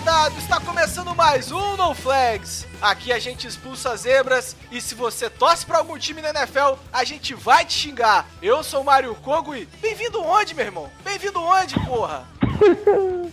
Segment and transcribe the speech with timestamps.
[0.00, 2.66] Dado, está começando mais um No Flags.
[2.80, 7.04] Aqui a gente expulsa zebras e se você torce pra algum time na NFL, a
[7.04, 8.26] gente vai te xingar.
[8.40, 10.88] Eu sou o Mário Kogo e bem-vindo onde, meu irmão?
[11.04, 12.24] Bem-vindo onde, porra?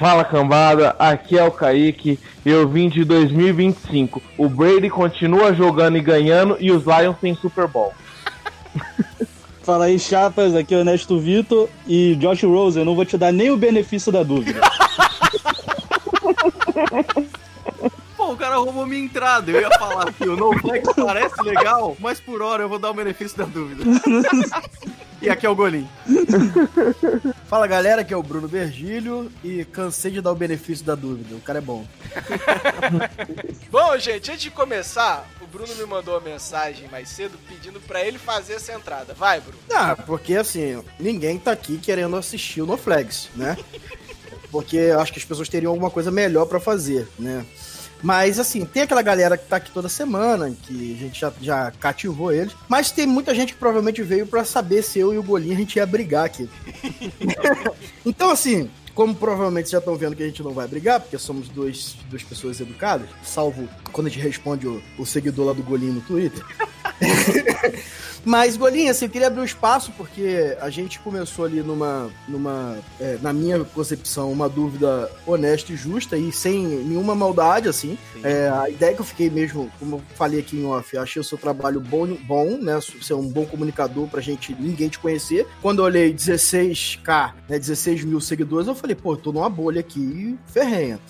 [0.00, 4.22] Fala cambada, aqui é o Kaique, eu vim de 2025.
[4.38, 7.92] O Brady continua jogando e ganhando e os Lions têm Super Bowl.
[9.62, 13.18] Fala aí, chapas, aqui é o Ernesto Vitor e Josh Rose, eu não vou te
[13.18, 14.62] dar nem o benefício da dúvida.
[18.16, 19.50] Pô, o cara roubou minha entrada.
[19.50, 22.94] Eu ia falar que o NoFlex parece legal, mas por hora eu vou dar o
[22.94, 23.84] benefício da dúvida.
[25.22, 25.88] e aqui é o Golim.
[27.46, 31.36] Fala galera, aqui é o Bruno Vergílio e cansei de dar o benefício da dúvida.
[31.36, 31.86] O cara é bom.
[33.70, 38.02] Bom, gente, antes de começar, o Bruno me mandou uma mensagem mais cedo pedindo pra
[38.04, 39.14] ele fazer essa entrada.
[39.14, 39.58] Vai, Bruno.
[39.72, 43.56] Ah, porque assim, ninguém tá aqui querendo assistir o No Flags, né?
[44.50, 47.44] Porque eu acho que as pessoas teriam alguma coisa melhor pra fazer, né?
[48.02, 51.70] Mas assim, tem aquela galera que tá aqui toda semana, que a gente já, já
[51.72, 55.22] cativou eles, mas tem muita gente que provavelmente veio pra saber se eu e o
[55.22, 56.48] Golinho a gente ia brigar aqui.
[58.06, 61.48] então, assim, como provavelmente já estão vendo que a gente não vai brigar, porque somos
[61.48, 65.94] dois, duas pessoas educadas, salvo quando a gente responde o, o seguidor lá do Golinho
[65.94, 66.44] no Twitter.
[68.24, 72.76] Mas, Golinho, assim, eu queria abrir um espaço, porque a gente começou ali numa, numa
[73.00, 77.96] é, na minha concepção, uma dúvida honesta e justa e sem nenhuma maldade, assim.
[78.22, 81.24] É, a ideia que eu fiquei mesmo, como eu falei aqui em off, achei o
[81.24, 82.78] seu trabalho bom, bom né?
[83.00, 85.46] Ser um bom comunicador pra gente, ninguém te conhecer.
[85.62, 90.36] Quando eu olhei 16k, né, 16 mil seguidores, eu falei, pô, tô numa bolha aqui
[90.46, 91.00] ferrenha.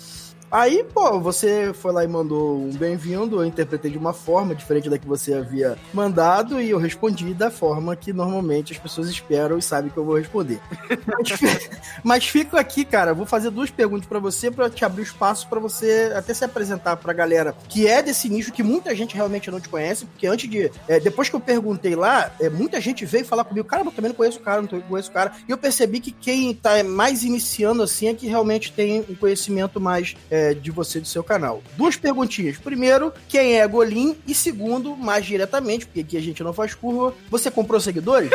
[0.51, 4.89] Aí, pô, você foi lá e mandou um bem-vindo, eu interpretei de uma forma diferente
[4.89, 9.59] da que você havia mandado e eu respondi da forma que normalmente as pessoas esperam
[9.59, 10.59] e sabem que eu vou responder.
[11.05, 11.69] mas,
[12.03, 15.59] mas fico aqui, cara, vou fazer duas perguntas pra você pra te abrir espaço pra
[15.59, 19.59] você até se apresentar pra galera que é desse nicho que muita gente realmente não
[19.59, 23.25] te conhece, porque antes de, é, depois que eu perguntei lá, é, muita gente veio
[23.25, 25.57] falar comigo, cara, eu também não conheço o cara, não conheço o cara, e eu
[25.59, 30.38] percebi que quem tá mais iniciando assim é que realmente tem um conhecimento mais é,
[30.53, 31.61] de você do seu canal.
[31.77, 32.57] Duas perguntinhas.
[32.57, 34.17] Primeiro, quem é Golim?
[34.27, 38.29] E segundo, mais diretamente, porque aqui a gente não faz curva, você comprou seguidores?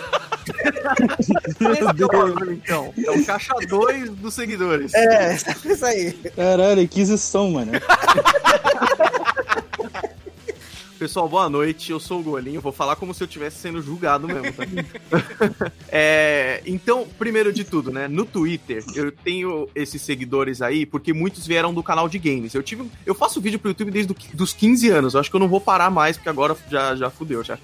[1.60, 2.92] Meu Deus, então.
[3.04, 4.92] É o caixa 2 dos seguidores.
[4.94, 6.12] É, isso aí.
[6.12, 7.72] Caralho, aquisição, mano.
[11.04, 11.92] Pessoal, boa noite.
[11.92, 12.62] Eu sou o Golinho.
[12.62, 14.64] Vou falar como se eu estivesse sendo julgado mesmo, tá?
[15.96, 18.08] É, então, primeiro de tudo, né?
[18.08, 22.54] No Twitter, eu tenho esses seguidores aí porque muitos vieram do canal de games.
[22.54, 25.12] Eu tive, eu faço vídeo pro YouTube desde os 15 anos.
[25.12, 27.58] Eu acho que eu não vou parar mais porque agora já, já fudeu já.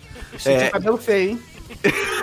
[0.44, 0.68] É...
[0.68, 1.40] cabelo feio, hein?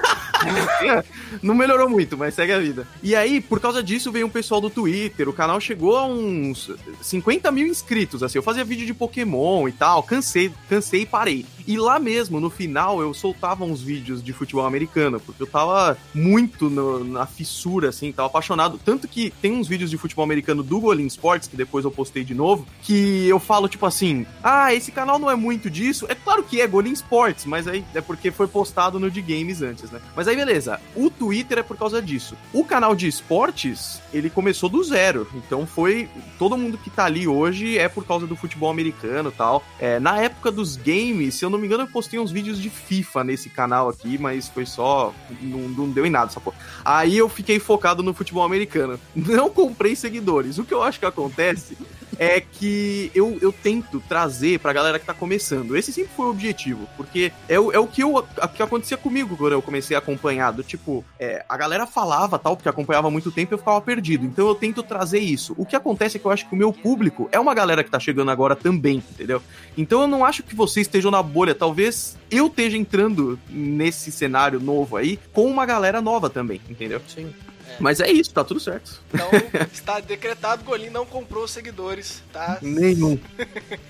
[1.41, 2.87] não melhorou muito, mas segue a vida.
[3.01, 5.27] E aí, por causa disso, veio um pessoal do Twitter.
[5.29, 6.71] O canal chegou a uns
[7.01, 8.23] 50 mil inscritos.
[8.23, 10.03] Assim, eu fazia vídeo de Pokémon e tal.
[10.03, 11.45] Cansei, cansei e parei.
[11.67, 15.97] E lá mesmo, no final, eu soltava uns vídeos de futebol americano, porque eu tava
[16.15, 18.79] muito no, na fissura, assim, tava apaixonado.
[18.83, 22.23] Tanto que tem uns vídeos de futebol americano do Golin Sports, que depois eu postei
[22.23, 26.05] de novo, que eu falo, tipo assim, ah, esse canal não é muito disso.
[26.07, 29.61] É claro que é Golin Sports, mas aí é porque foi postado no de games
[29.61, 29.99] antes, né?
[30.15, 30.79] Mas aí, beleza.
[30.95, 32.37] O Twitter é por causa disso.
[32.53, 35.27] O canal de esportes, ele começou do zero.
[35.33, 36.07] Então foi.
[36.37, 39.63] Todo mundo que tá ali hoje é por causa do futebol americano tal.
[39.79, 42.69] É, na época dos games, se eu não me engano, eu postei uns vídeos de
[42.69, 45.11] FIFA nesse canal aqui, mas foi só.
[45.41, 46.57] Não, não deu em nada essa porra.
[46.85, 48.99] Aí eu fiquei focado no futebol americano.
[49.15, 50.57] Não comprei seguidores.
[50.57, 51.75] O que eu acho que acontece
[52.19, 55.75] é que eu, eu tento trazer pra galera que tá começando.
[55.75, 58.97] Esse sempre foi o objetivo, porque é o, é o que, eu, a, que acontecia
[58.97, 60.51] comigo quando eu comecei a acompanhar.
[60.51, 64.25] Do tipo, é, a galera falava tal, porque acompanhava muito tempo e eu ficava perdido.
[64.25, 65.53] Então eu tento trazer isso.
[65.57, 67.91] O que acontece é que eu acho que o meu público é uma galera que
[67.91, 69.41] tá chegando agora também, entendeu?
[69.77, 71.53] Então eu não acho que vocês estejam na bolha.
[71.53, 77.01] Talvez eu esteja entrando nesse cenário novo aí com uma galera nova também, entendeu?
[77.07, 77.33] Sim.
[77.79, 79.01] Mas é isso, tá tudo certo.
[79.13, 79.29] Então,
[79.71, 82.57] está decretado, Golim não comprou seguidores, tá?
[82.61, 83.19] Nenhum.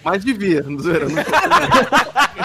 [0.03, 1.15] Mas devia, não zoeira, não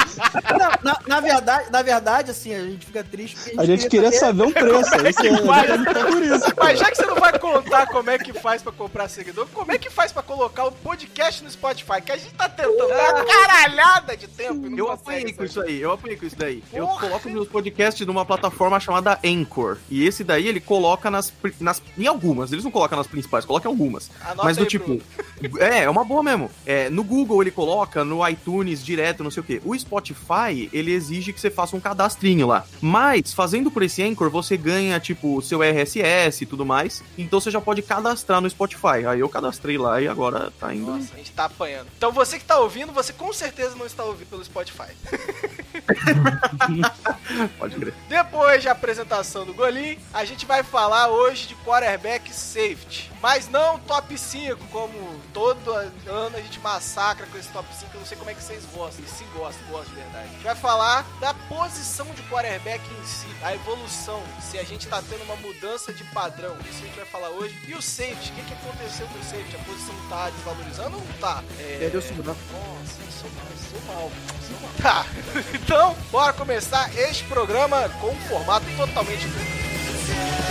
[0.58, 4.12] Não, na, na verdade, na verdade, assim, a gente fica triste porque A gente queria
[4.12, 4.94] saber um preço.
[4.94, 5.12] É,
[5.46, 5.70] faz?
[5.70, 6.54] é por isso.
[6.56, 9.72] Mas já que você não vai contar como é que faz pra comprar seguidor, como
[9.72, 12.00] é que faz pra colocar o podcast no Spotify?
[12.04, 15.80] Que a gente tá tentando há uma caralhada de tempo Eu apanhei com isso aí,
[15.80, 16.62] eu apanhei com isso daí.
[16.72, 17.00] Eu Porra!
[17.00, 19.78] coloco meus podcasts numa plataforma chamada Anchor.
[19.90, 21.82] E esse daí ele coloca nas, nas.
[21.96, 24.11] Em algumas, eles não colocam nas principais, coloca em algumas.
[24.20, 25.00] Anota Mas do aí, tipo.
[25.58, 26.49] É, é uma boa mesmo.
[26.64, 29.61] É, no Google ele coloca, no iTunes direto, não sei o quê.
[29.64, 32.64] O Spotify, ele exige que você faça um cadastrinho lá.
[32.81, 37.02] Mas, fazendo por esse Anchor, você ganha, tipo, seu RSS e tudo mais.
[37.19, 39.05] Então você já pode cadastrar no Spotify.
[39.08, 40.93] Aí eu cadastrei lá e agora tá indo.
[40.93, 41.88] Nossa, a gente tá apanhando.
[41.96, 44.93] Então você que tá ouvindo, você com certeza não está ouvindo pelo Spotify.
[47.58, 47.94] Pode crer.
[48.08, 53.10] Depois da apresentação do Golim, a gente vai falar hoje de quarterback safety.
[53.22, 54.92] Mas não top 5, como
[55.32, 57.90] todo ano a gente massacra com esse top 5.
[57.94, 59.04] Eu não sei como é que vocês gostam.
[59.04, 60.28] E se gostam, gostam de verdade.
[60.28, 64.88] A gente vai falar da posição de quarterback em si, a evolução, se a gente
[64.88, 66.56] tá tendo uma mudança de padrão.
[66.69, 67.56] Isso a gente vai falar hoje.
[67.69, 69.56] E o safety, o que, que aconteceu com o safety?
[69.56, 71.44] A posição tá desvalorizando ou não tá?
[71.60, 71.76] É...
[71.78, 72.40] Perdeu segurança.
[72.52, 74.10] Nossa, eu sou mal, eu sou mal.
[74.10, 74.72] eu sou mal.
[74.82, 75.06] Tá,
[75.54, 80.41] então, bora começar este programa com um formato totalmente novo.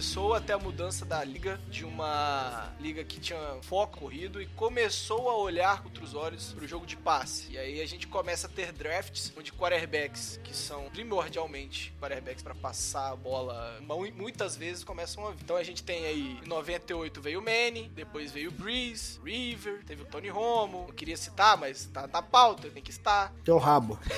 [0.00, 5.28] Começou até a mudança da liga de uma liga que tinha foco corrido e começou
[5.28, 7.52] a olhar com outros olhos para o jogo de passe.
[7.52, 12.54] E aí a gente começa a ter drafts onde quarterbacks que são primordialmente quarterbacks para
[12.54, 15.42] passar a bola mu- muitas vezes começam a vir.
[15.44, 19.84] Então a gente tem aí em 98 veio o Manning, depois veio o Breeze, River,
[19.84, 20.86] teve o Tony Romo.
[20.88, 23.34] Não queria citar, mas tá na pauta, tem que estar.
[23.44, 23.98] Teu rabo.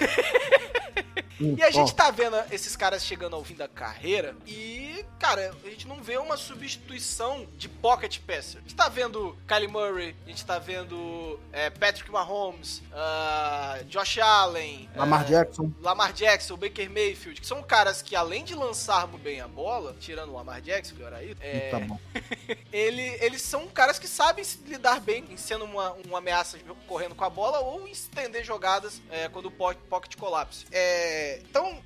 [1.56, 5.68] E a gente tá vendo esses caras chegando ao fim da carreira e, cara, a
[5.68, 8.58] gente não vê uma substituição de pocket passer.
[8.58, 14.18] A gente tá vendo Kylie Murray, a gente tá vendo é, Patrick Mahomes, ah, Josh
[14.18, 15.72] Allen, Lamar é, Jackson.
[15.80, 19.96] Lamar Jackson, Baker Mayfield, que são caras que além de lançar muito bem a bola,
[20.00, 21.98] tirando o Lamar Jackson, que era aí, é, Tá bom.
[22.72, 27.14] ele, eles são caras que sabem se lidar bem em sendo uma, uma ameaça correndo
[27.14, 30.66] com a bola ou estender jogadas é, quando o po- pocket colapse.
[30.70, 31.81] É, então, e-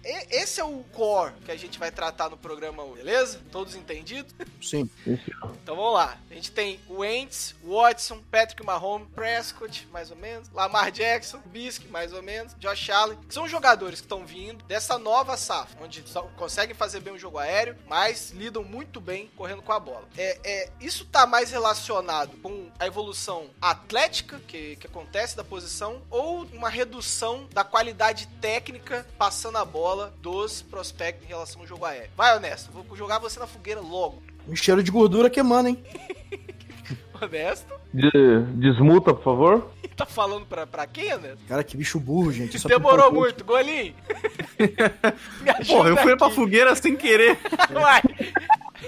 [0.46, 3.40] esse é o core que a gente vai tratar no programa hoje, beleza?
[3.50, 4.32] Todos entendidos?
[4.62, 4.88] Sim.
[5.04, 6.16] Então vamos lá.
[6.30, 11.88] A gente tem o Wentz, Watson, Patrick Mahomes, Prescott, mais ou menos, Lamar Jackson, Bisk,
[11.90, 16.04] mais ou menos, Josh Allen, que são jogadores que estão vindo dessa nova safra, onde
[16.36, 20.08] conseguem fazer bem o jogo aéreo, mas lidam muito bem correndo com a bola.
[20.16, 26.00] É, é, isso tá mais relacionado com a evolução atlética que, que acontece da posição
[26.08, 31.84] ou uma redução da qualidade técnica passando a bola dos prospectos em relação ao jogo
[31.84, 32.10] aéreo.
[32.16, 34.22] Vai, Honesto, vou jogar você na fogueira logo.
[34.48, 35.82] Um cheiro de gordura queimando, hein?
[37.20, 37.72] Honesto?
[37.92, 39.70] De- desmuta, por favor.
[39.96, 41.38] Tá falando pra, pra quem, Honesto?
[41.48, 42.58] Cara, que bicho burro, gente.
[42.58, 43.94] Só Demorou muito, Golim.
[45.40, 46.36] Me ajuda Porra, eu fui pra aqui.
[46.36, 47.38] fogueira sem querer.
[47.74, 48.02] Uai,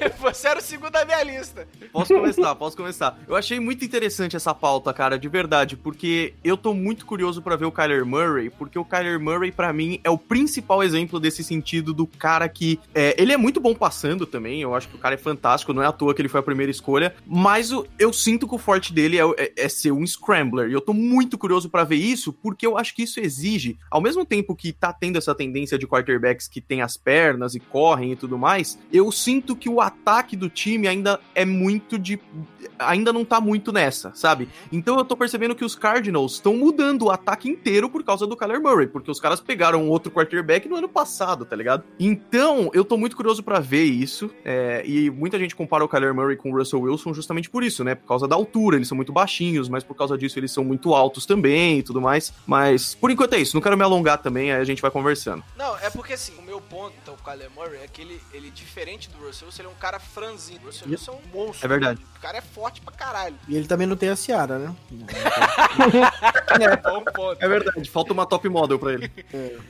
[0.19, 1.67] você era o segundo da minha lista.
[1.93, 3.19] Posso começar, posso começar.
[3.27, 7.57] Eu achei muito interessante essa pauta, cara, de verdade, porque eu tô muito curioso pra
[7.57, 11.43] ver o Kyler Murray, porque o Kyler Murray, pra mim, é o principal exemplo desse
[11.45, 12.79] sentido do cara que.
[12.95, 15.83] é, ele é muito bom passando também, eu acho que o cara é fantástico, não
[15.83, 18.59] é à toa que ele foi a primeira escolha, mas o- eu sinto que o
[18.59, 21.97] forte dele é, é- é ser um scrambler, e eu tô muito curioso pra ver
[21.97, 25.79] isso, porque eu acho que isso exige, ao mesmo tempo que tá tendo essa tendência
[25.79, 29.81] de quarterbacks que tem as pernas e correm e tudo mais, eu sinto que o
[29.89, 32.21] ataque do time ainda é muito de.
[32.79, 34.49] Ainda não tá muito nessa, sabe?
[34.73, 38.37] Então eu tô percebendo que os Cardinals estão mudando o ataque inteiro por causa do
[38.37, 41.85] Kyler Murray, porque os caras pegaram outro quarterback no ano passado, tá ligado?
[41.99, 46.15] Então eu tô muito curioso pra ver isso, é, e muita gente compara o Kyler
[46.15, 47.95] Murray com o Russell Wilson justamente por isso, né?
[47.95, 50.95] Por causa da altura, eles são muito baixinhos, mas por causa disso eles são muito
[50.95, 52.33] altos também e tudo mais.
[52.47, 55.43] Mas por enquanto é isso, não quero me alongar também, aí a gente vai conversando.
[55.57, 58.21] Não, é porque assim, o meu ponto, então, com o Kyler Murray é que ele,
[58.33, 60.61] ele diferente do Russell Wilson, ele é um cara franzino.
[60.63, 61.67] O Russell Wilson é um monstro.
[61.67, 62.01] É verdade.
[62.17, 63.37] O cara é forte pra caralho.
[63.47, 64.75] E ele também não tem a Seara, né?
[66.83, 67.45] Bom ponto.
[67.45, 69.11] É verdade, falta uma top model pra ele.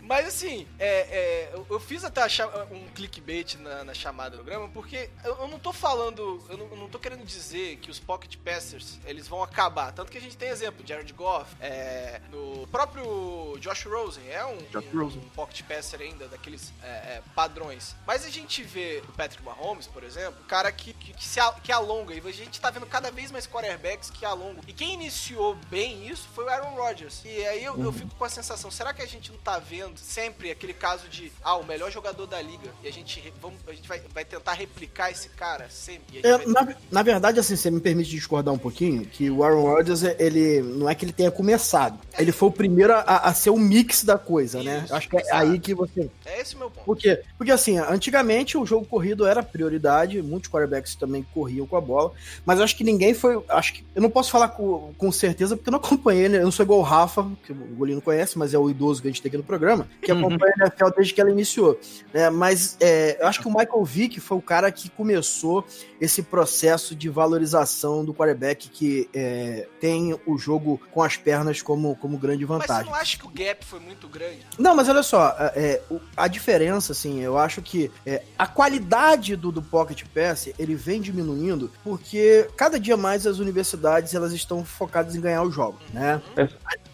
[0.03, 2.23] Mas assim, é, é, eu, fiz até
[2.71, 6.67] um clickbait na, na chamada do programa, porque eu, eu não tô falando, eu não,
[6.69, 9.93] eu não tô querendo dizer que os Pocket Passers, eles vão acabar.
[9.93, 14.59] Tanto que a gente tem exemplo, Jared Goff, é, no próprio Josh Rosen, é um,
[14.71, 15.23] Josh um, Rosen.
[15.23, 17.95] um Pocket Passer ainda, daqueles é, é, padrões.
[18.07, 21.39] Mas a gente vê o Patrick Mahomes, por exemplo, um cara que, que, que se
[21.63, 24.63] que alonga, e a gente tá vendo cada vez mais quarterbacks que alongam.
[24.67, 27.23] E quem iniciou bem isso foi o Aaron Rodgers.
[27.25, 29.99] E aí eu, eu fico com a sensação, será que a gente não tá vendo
[29.99, 33.73] sempre aquele caso de, ah, o melhor jogador da liga, e a gente, vamos, a
[33.73, 36.21] gente vai, vai tentar replicar esse cara sempre?
[36.23, 39.63] É, vai- na, na verdade, assim, você me permite discordar um pouquinho, que o Aaron
[39.63, 41.99] Rodgers, ele não é que ele tenha começado.
[42.19, 44.83] Ele foi o primeiro a, a ser o mix da coisa, né?
[44.85, 45.37] Isso, Acho que é exato.
[45.37, 46.11] aí que você.
[46.25, 46.85] É esse o meu ponto.
[46.85, 47.23] Por quê?
[47.37, 52.13] Porque assim, antigamente o jogo corrido era prioridade, muitos quarterbacks também corriam com a bola,
[52.45, 53.43] mas acho que ninguém foi.
[53.49, 53.85] Acho que.
[53.95, 56.39] Eu não posso falar com, com certeza, porque eu não acompanhei, né?
[56.39, 59.03] Eu não sou igual o Rafa, que o Golinho não conhece, mas é o idoso
[59.03, 61.79] que a gente tem aqui no programa, que acompanha a NFL desde que ela iniciou.
[62.13, 62.31] né?
[62.31, 65.65] Mas é, eu acho que o Michael Vick foi o cara que começou
[66.01, 71.95] esse processo de valorização do quarterback que é, tem o jogo com as pernas como,
[71.97, 72.91] como grande Mas você vantagem.
[72.91, 74.47] não acha que o gap foi muito grande?
[74.59, 75.83] Não, mas olha só, é, é,
[76.17, 81.01] a diferença, assim, eu acho que é, a qualidade do, do Pocket Pass, ele vem
[81.01, 86.23] diminuindo porque cada dia mais as universidades, elas estão focadas em ganhar os jogos, né?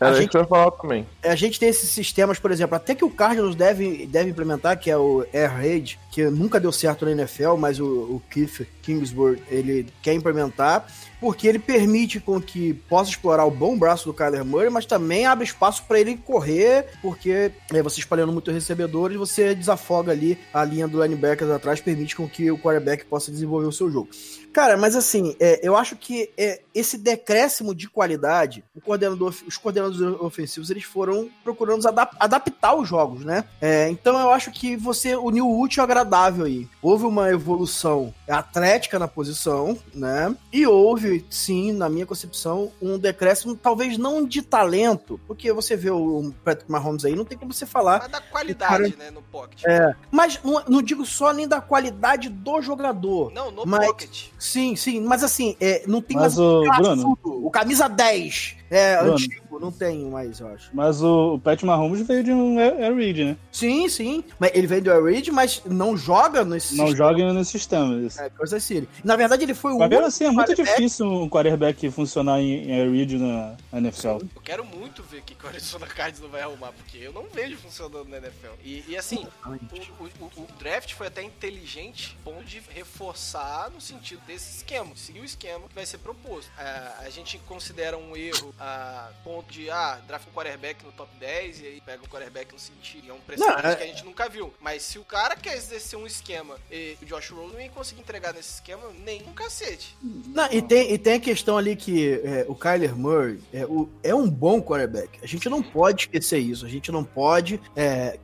[0.00, 1.06] Era gente- isso que eu ia falar também.
[1.22, 4.90] A gente tem esses sistemas, por exemplo, até que o Cardinals deve, deve implementar, que
[4.90, 9.42] é o Air Raid, que nunca deu certo na NFL, mas o, o Keith Kingsbury,
[9.50, 10.86] ele quer implementar,
[11.20, 15.26] porque ele permite com que possa explorar o bom braço do Kyler Murray, mas também
[15.26, 20.64] abre espaço para ele correr, porque é, você espalhando muito recebedores, você desafoga ali a
[20.64, 24.08] linha do linebacker atrás, permite com que o quarterback possa desenvolver o seu jogo.
[24.54, 29.56] Cara, mas assim, é, eu acho que é, esse decréscimo de qualidade, o coordenador, os
[29.58, 33.44] coordenadores ofensivos, eles foram procurando adap- adaptar os jogos, né?
[33.60, 36.68] É, então eu acho que você uniu o útil ao agradável aí.
[36.80, 40.34] Houve uma evolução atlética na posição, né?
[40.52, 45.90] E houve, sim, na minha concepção, um decréscimo, talvez não de talento, porque você vê
[45.90, 49.20] o Patrick Mahomes aí, não tem como você falar Mas da qualidade, cara- né, no
[49.22, 49.64] pocket.
[49.66, 53.32] é, mas não, não digo só nem da qualidade do jogador.
[53.32, 54.26] Não, no Mas- pocket.
[54.44, 58.56] Sim, sim, mas assim, é, não tem Mas mais o Bruno, o camisa 10.
[58.70, 59.12] É Bruno.
[59.12, 60.70] antigo, não tem mais, eu acho.
[60.72, 63.36] mas o, o Pat Mahomes veio de um Air Reid, né?
[63.52, 64.24] Sim, sim.
[64.38, 67.08] Mas ele vem do Air Raid, mas não joga nesse Não sistema.
[67.12, 67.94] joga nesse sistema.
[68.00, 68.20] Isso.
[68.20, 68.88] É, Kansas City.
[69.04, 72.72] Na verdade, ele foi o único assim, é muito difícil um quarterback funcionar em, em
[72.80, 74.08] Air Reid na, na NFL.
[74.34, 77.24] Eu quero muito ver o que o Arizona Cardinals não vai arrumar, porque eu não
[77.32, 78.54] vejo funcionando na NFL.
[78.64, 83.80] E, e assim, o, o- o- o draft foi até inteligente, bom de reforçar no
[83.80, 86.50] sentido desse esquema, seguir o esquema que vai ser proposto.
[86.58, 91.10] Ah, a gente considera um erro a ponto de, ah, draft um quarterback no top
[91.18, 93.10] 10 e aí pega um quarterback no sentido.
[93.10, 94.52] É um precedente é- que a gente nunca viu.
[94.60, 98.54] Mas se o cara quer exercer um esquema e o Josh Rosen conseguir entregar nesse
[98.54, 99.96] esquema nem um cacete.
[100.02, 103.88] Não, e, tem, e tem a questão ali que é, o Kyler Murray é, o-
[104.02, 105.18] é um bom quarterback.
[105.22, 106.64] A gente não pode esquecer isso.
[106.64, 107.60] A gente não pode.
[107.76, 108.18] é,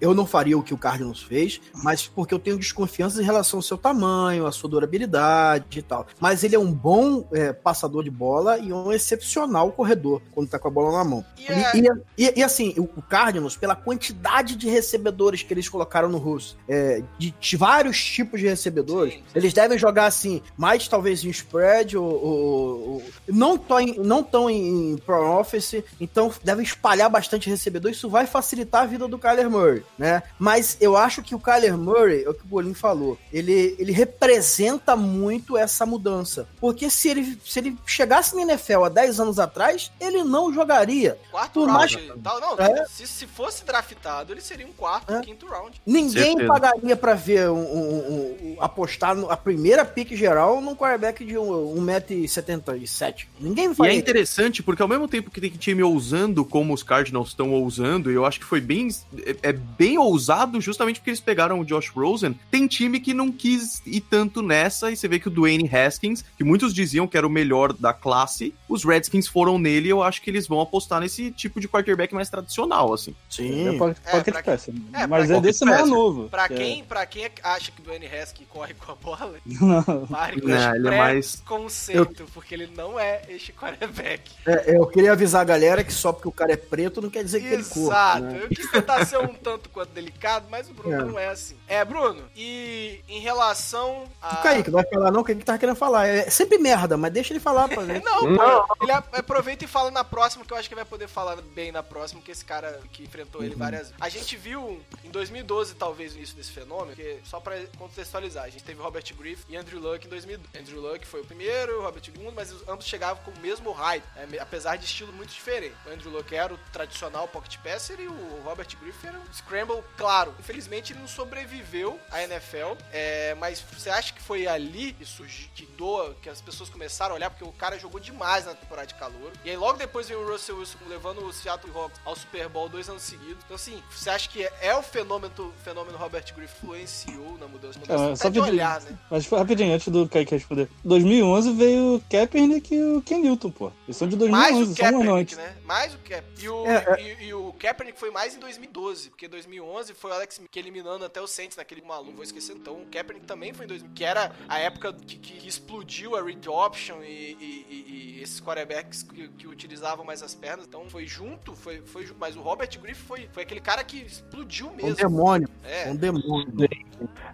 [0.00, 3.58] eu não faria o que o Cardinals fez, mas porque eu tenho desconfiança em relação
[3.58, 6.06] ao seu tamanho, à sua durabilidade e tal.
[6.20, 10.58] Mas ele é um bom é, passador de bola e um excepcional corredor quando tá
[10.58, 11.24] com a bola na mão.
[11.38, 16.08] E é- E, e- assim, o, o Cardinals, pela quantidade de recebedores que eles colocaram
[16.08, 19.24] no Russo, é, de, de vários tipos de recebedores, Sim, sim.
[19.34, 24.22] eles devem jogar assim, mais talvez em spread, ou, ou- ou- não tão em, não
[24.22, 29.08] tão em, em pro office, então devem espalhar bastante recebedor, isso vai facilitar a vida
[29.08, 30.22] do Kyler Murray, né?
[30.38, 33.92] Mas eu acho que o Kyler Murray, é o que o Bolinho falou, ele, ele
[33.92, 39.38] representa muito essa mudança, porque se ele, se ele chegasse na NFL há 10 anos
[39.38, 39.63] atrás,
[40.00, 41.18] ele não jogaria.
[41.30, 41.96] Quarto Por round.
[41.96, 42.86] mais- Tal, não, É.
[42.86, 45.20] se, se fosse draftado, ele seria um quarto, É.
[45.20, 45.80] quinto round.
[45.86, 46.46] Ninguém Certeza.
[46.48, 51.24] pagaria pra ver um, um- um- um- apostar no- a primeira pick geral num quarterback
[51.24, 53.26] de 1,77m.
[53.40, 53.94] Ninguém E é faria.
[53.94, 58.14] interessante porque ao mesmo tempo que tem time ousando como os Cardinals estão ousando, e
[58.14, 58.88] eu acho que foi bem
[59.24, 63.30] é, é bem ousado justamente porque eles pegaram o Josh Rosen, tem time que não
[63.32, 67.16] quis ir tanto nessa e você vê que o Dwayne Haskins, que muitos diziam que
[67.16, 71.00] era o melhor da classe, os Redskins foram nele, eu acho que eles vão apostar
[71.00, 73.14] nesse tipo de quarterback mais tradicional, assim.
[73.28, 73.68] Sim.
[73.74, 74.74] É Pocket, É, Pocket pra- Passer.
[74.92, 75.94] é, Mas pra- é desse mais Passer.
[75.94, 76.28] novo.
[76.28, 79.34] Pra que é- quem, pra quem acha que o Dwayne Haskins corre com a bola,
[79.46, 80.06] Não.
[80.06, 84.30] pare com Não, esse ele é mais- conceito, porque ele não é este quarterback.
[84.46, 87.24] É, eu queria avisar a galera que só porque o cara é preto não quer
[87.24, 87.86] dizer que ele corre.
[87.86, 88.22] Exato.
[88.24, 88.40] né?
[88.42, 91.04] Eu quis tentar ser um tanto quanto delicado, mas o Bruno É.
[91.04, 91.56] não é assim.
[91.66, 94.34] É, Bruno, e em relação a.
[94.34, 96.06] O Kaique vai falar não, o Kaique tava querendo falar.
[96.06, 98.02] É sempre merda, mas deixa ele falar pra ver.
[98.02, 98.36] Não, Não.
[98.66, 99.02] pô, ele a-
[99.44, 102.22] aproveita e fala na próxima, que eu acho que vai poder falar bem na próxima,
[102.22, 103.46] que esse cara que enfrentou Uhum.
[103.46, 103.94] ele várias vezes.
[104.00, 108.48] A gente viu em 2012, talvez, o início desse fenômeno, que, só pra contextualizar, a
[108.48, 110.58] gente teve Robert Griff e Andrew Luck em 2012.
[110.58, 113.70] Andrew Luck foi o primeiro, Robert o segundo, mas os- ambos chegavam com o mesmo
[113.72, 115.76] hype, né, apesar de estilo muito diferente.
[115.86, 119.82] O Andrew Luck era o tradicional pocket passer e o Robert Griff era um scramble,
[119.98, 120.34] claro.
[120.38, 125.48] Infelizmente ele não sobreviveu à NFL, é, mas você acha que foi ali que surgiu,
[125.54, 128.86] que doa, que as pessoas começaram a olhar, porque o cara jogou demais na temporada
[128.86, 129.32] de calor.
[129.44, 132.68] E aí logo depois veio o Russell Wilson levando o Seattle Hawks ao Super Bowl
[132.68, 133.38] dois anos seguidos.
[133.44, 138.12] Então assim, você acha que é o fenômeno, fenômeno Robert Griff influenciou na mudança, mudança
[138.12, 138.98] Ah, só de olhar, né?
[139.10, 140.68] Mas rapidinho, antes do Kaique responder.
[140.84, 143.72] 2011 veio o Kaepernick e o Ken Newton, pô.
[143.86, 145.56] Eles são de Mais 2011, o só um ano Kaepernick, né?
[145.64, 146.44] Mais o Kaepernick.
[146.44, 150.14] E o, É, E, e o Kaepernick foi mais em 2012, porque 2011 foi o
[150.14, 152.54] Alex Smith eliminando até o Saints naquele maluco, vou esquecer.
[152.56, 156.22] Então o Kaepernick também foi em 2000, que era a época que, que explodiu a
[156.22, 160.66] read option e, e- e- e esses quarterbacks que, que utilizavam mais as pernas.
[160.66, 164.68] Então foi junto, foi, foi mas o Robert Griffin foi, foi aquele cara que explodiu
[164.68, 164.94] Um mesmo.
[164.96, 165.90] demônio, É.
[165.90, 166.52] um demônio.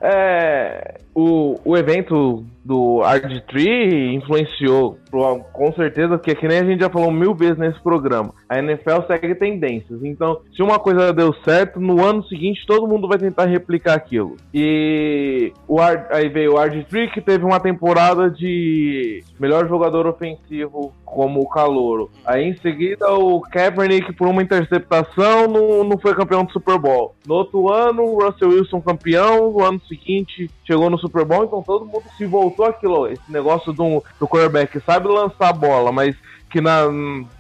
[0.03, 6.81] É, o, o evento do Ard3 influenciou pro- com certeza, porque que nem a gente
[6.81, 8.33] já falou mil vezes nesse programa.
[8.49, 10.03] A NFL segue tendências.
[10.05, 14.37] Então, se uma coisa deu certo, no ano seguinte todo mundo vai tentar replicar aquilo.
[14.55, 20.93] E o Ard, aí veio o Ard3 que teve uma temporada de melhor jogador ofensivo
[21.05, 22.09] como o Calouro.
[22.25, 27.15] Aí em seguida o Kaepernick por uma interceptação não, não foi campeão do Super Bowl.
[27.27, 31.63] No outro ano, o Russell Wilson campeão, no ano seguinte chegou no Super Bowl, então
[31.63, 36.17] todo mundo se voltou àquilo, esse negócio do, do quarterback sabe lançar a bola, mas
[36.51, 36.87] que na,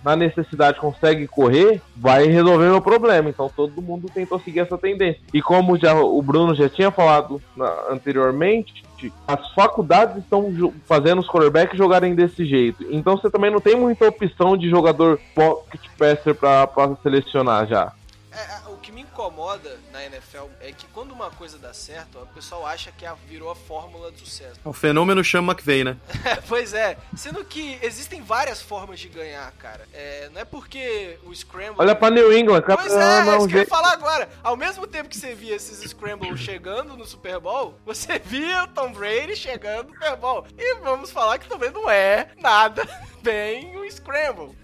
[0.04, 3.28] na necessidade consegue correr, vai resolver meu problema.
[3.28, 5.20] Então todo mundo tentou seguir essa tendência.
[5.34, 8.84] E como já o Bruno já tinha falado na- anteriormente,
[9.26, 12.86] as faculdades estão fazendo os quarterbacks jogarem desse jeito.
[12.88, 16.68] Então você também não tem muita opção de jogador pocket passer pra
[17.02, 17.92] selecionar já.
[19.20, 22.18] É, é, o que me incomoda na NFL é que quando uma coisa dá certo,
[22.18, 24.58] o pessoal acha que virou a fórmula do sucesso.
[24.64, 25.96] O fenômeno chama McVeigh, né?
[26.48, 29.86] pois é, sendo que existem várias formas de ganhar, cara.
[29.92, 31.76] É, não é porque o Scramble.
[31.78, 33.92] Olha pra New England, cada Pois é, é é isso um que eu ia falar
[33.92, 34.28] agora.
[34.42, 38.68] Ao mesmo tempo que você via esses Scramble chegando no Super Bowl, você via o
[38.68, 40.46] Tom Brady chegando no Super Bowl.
[40.56, 42.86] E vamos falar que também não é nada
[43.22, 44.56] bem o Scramble.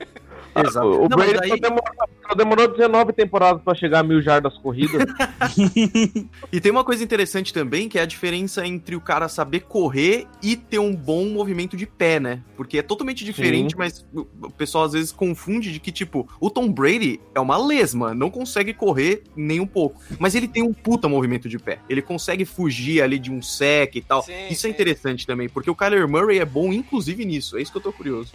[0.65, 0.87] Exato.
[0.87, 1.95] O Não, mas Brady daí- só demorou,
[2.29, 5.03] só demorou 19 temporadas pra chegar a mil jardas corridas.
[6.53, 10.27] E tem uma coisa interessante também, que é a diferença entre o cara saber correr
[10.43, 12.41] e ter um bom movimento de pé, né?
[12.57, 16.49] Porque é totalmente diferente, mas o o pessoal às vezes confunde de que, tipo, o
[16.51, 20.01] Tom Brady é uma lesma, não consegue correr nem um pouco.
[20.19, 21.79] Mas ele tem um puta movimento de pé.
[21.89, 24.23] Ele consegue fugir ali de um sec e tal.
[24.23, 24.69] Sim, Isso sim.
[24.69, 27.57] é interessante também, porque o Kyler Murray é bom, inclusive, nisso.
[27.59, 28.33] É isso que eu tô curioso.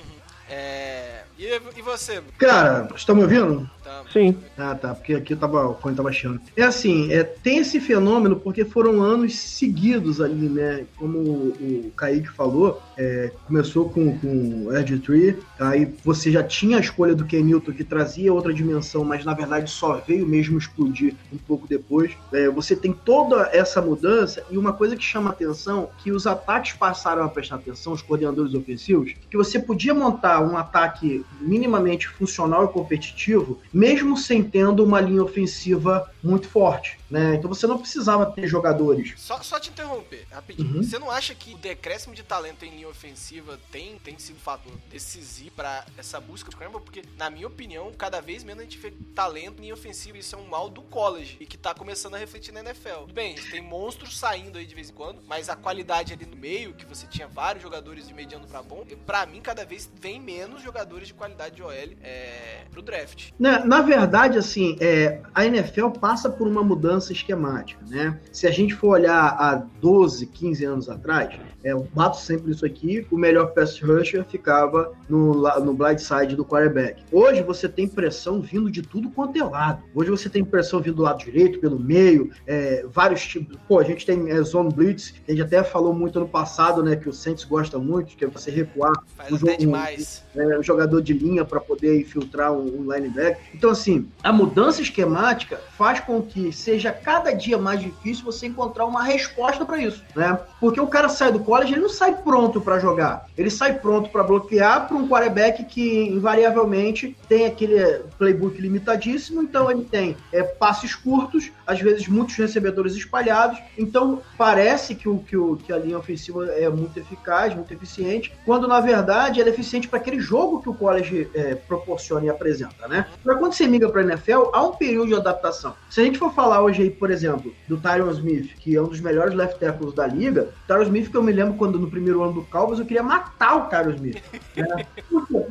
[0.49, 1.00] É.
[1.41, 2.21] E, e você?
[2.37, 3.67] Cara, vocês estão me ouvindo?
[3.83, 4.03] Tá.
[4.13, 4.37] Sim.
[4.55, 6.39] Ah, tá, porque aqui tava, o cone tava baixando.
[6.55, 10.85] É assim, é, tem esse fenômeno porque foram anos seguidos ali, né?
[10.95, 16.43] Como o, o Kaique falou, é, começou com, com o Edge Tree, aí você já
[16.43, 20.27] tinha a escolha do Ken Newton que trazia outra dimensão, mas na verdade só veio
[20.27, 22.11] mesmo explodir um pouco depois.
[22.31, 26.73] É, você tem toda essa mudança e uma coisa que chama atenção, que os ataques
[26.73, 32.65] passaram a prestar atenção, os coordenadores ofensivos, que você podia montar um ataque minimamente funcional
[32.65, 37.35] e competitivo, mesmo sem tendo uma linha ofensiva muito forte, né?
[37.35, 39.13] Então você não precisava ter jogadores.
[39.17, 40.77] Só, só te interromper, rapidinho.
[40.77, 40.83] Uhum.
[40.83, 44.39] Você não acha que o decréscimo de talento em linha ofensiva tem, tem sido um
[44.39, 46.81] fator decisivo pra essa busca do Scramble?
[46.81, 50.17] Porque, na minha opinião, cada vez menos a gente vê talento em linha ofensiva.
[50.17, 53.01] Isso é um mal do college e que tá começando a refletir na NFL.
[53.01, 56.37] Tudo bem, tem monstros saindo aí de vez em quando, mas a qualidade ali no
[56.37, 60.19] meio, que você tinha vários jogadores de mediano pra bom, pra mim, cada vez vem
[60.19, 63.31] menos jogadores de qualidade de OL é, pro draft.
[63.37, 68.19] Na, na verdade, assim, é, a NFL passa por uma mudança mudança esquemática, né?
[68.31, 71.33] Se a gente for olhar há 12, 15 anos atrás,
[71.63, 76.35] é, eu bato sempre isso aqui, o melhor pass rusher ficava no, no blind side
[76.35, 77.03] do quarterback.
[77.11, 79.83] Hoje você tem pressão vindo de tudo quanto é lado.
[79.93, 83.57] Hoje você tem pressão vindo do lado direito, pelo meio, é, vários tipos.
[83.67, 86.83] Pô, a gente tem é, zone blitz, que a gente até falou muito no passado,
[86.83, 90.23] né, que o Saints gosta muito, que é você recuar Faz o até demais.
[90.35, 93.37] É, o jogador de linha para poder infiltrar um, um linebacker.
[93.53, 98.85] Então, assim, a mudança esquemática faz com que seja cada dia mais difícil você encontrar
[98.85, 100.39] uma resposta para isso, né?
[100.59, 103.27] Porque o cara sai do college, ele não sai pronto para jogar.
[103.37, 107.81] Ele sai pronto para bloquear para um quarterback que invariavelmente tem aquele
[108.17, 113.59] playbook limitadíssimo, então ele tem é, passes curtos, às vezes muitos recebedores espalhados.
[113.77, 118.33] Então, parece que, o, que, o, que a linha ofensiva é muito eficaz, muito eficiente,
[118.45, 122.29] quando na verdade ela é eficiente para aquele jogo que o college é, proporciona e
[122.29, 123.07] apresenta, né?
[123.23, 125.75] Para quando você migra para a NFL, há um período de adaptação.
[125.89, 128.87] Se a gente for falar hoje aí, por exemplo, do Tyron Smith, que é um
[128.87, 132.21] dos melhores left tackles da liga, Tyron Smith que eu me lembro quando no primeiro
[132.23, 134.21] ano do Cowboys eu queria matar o Tyron Smith.
[134.55, 134.85] Né?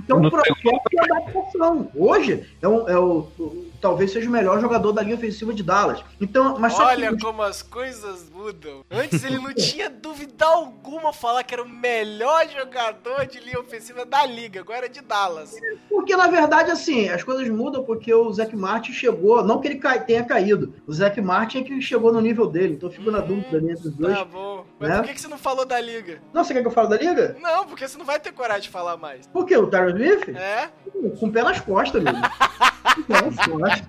[0.09, 1.91] É um processo de adaptação.
[1.95, 5.63] Hoje é, um- é o, o- talvez seja o melhor jogador da linha ofensiva de
[5.63, 6.03] Dallas.
[6.21, 8.85] Então, mas só que- Olha como as coisas mudam.
[8.91, 14.05] Antes ele não tinha dúvida alguma falar que era o melhor jogador de linha ofensiva
[14.05, 14.60] da liga.
[14.61, 15.57] Agora é de Dallas.
[15.88, 19.81] Porque, na verdade, assim, as coisas mudam porque o Zac Martin chegou, não que ele
[20.07, 23.20] tenha caído, o Zac Martin é que chegou no nível dele, então eu fico na
[23.20, 24.16] dúvida ali entre os dois.
[24.16, 24.64] Tá bom.
[24.79, 24.96] Mas Né?
[24.99, 26.20] por que, que você não falou da liga?
[26.33, 27.37] Não, você quer que eu fale da liga?
[27.40, 29.27] Não, porque você não vai ter coragem de falar mais.
[29.29, 29.57] Por quê?
[29.57, 30.29] O Tyron Smith?
[30.37, 30.68] É?
[31.18, 32.20] Com o pé nas costas, mesmo.
[32.94, 33.88] Com o pé nas costas.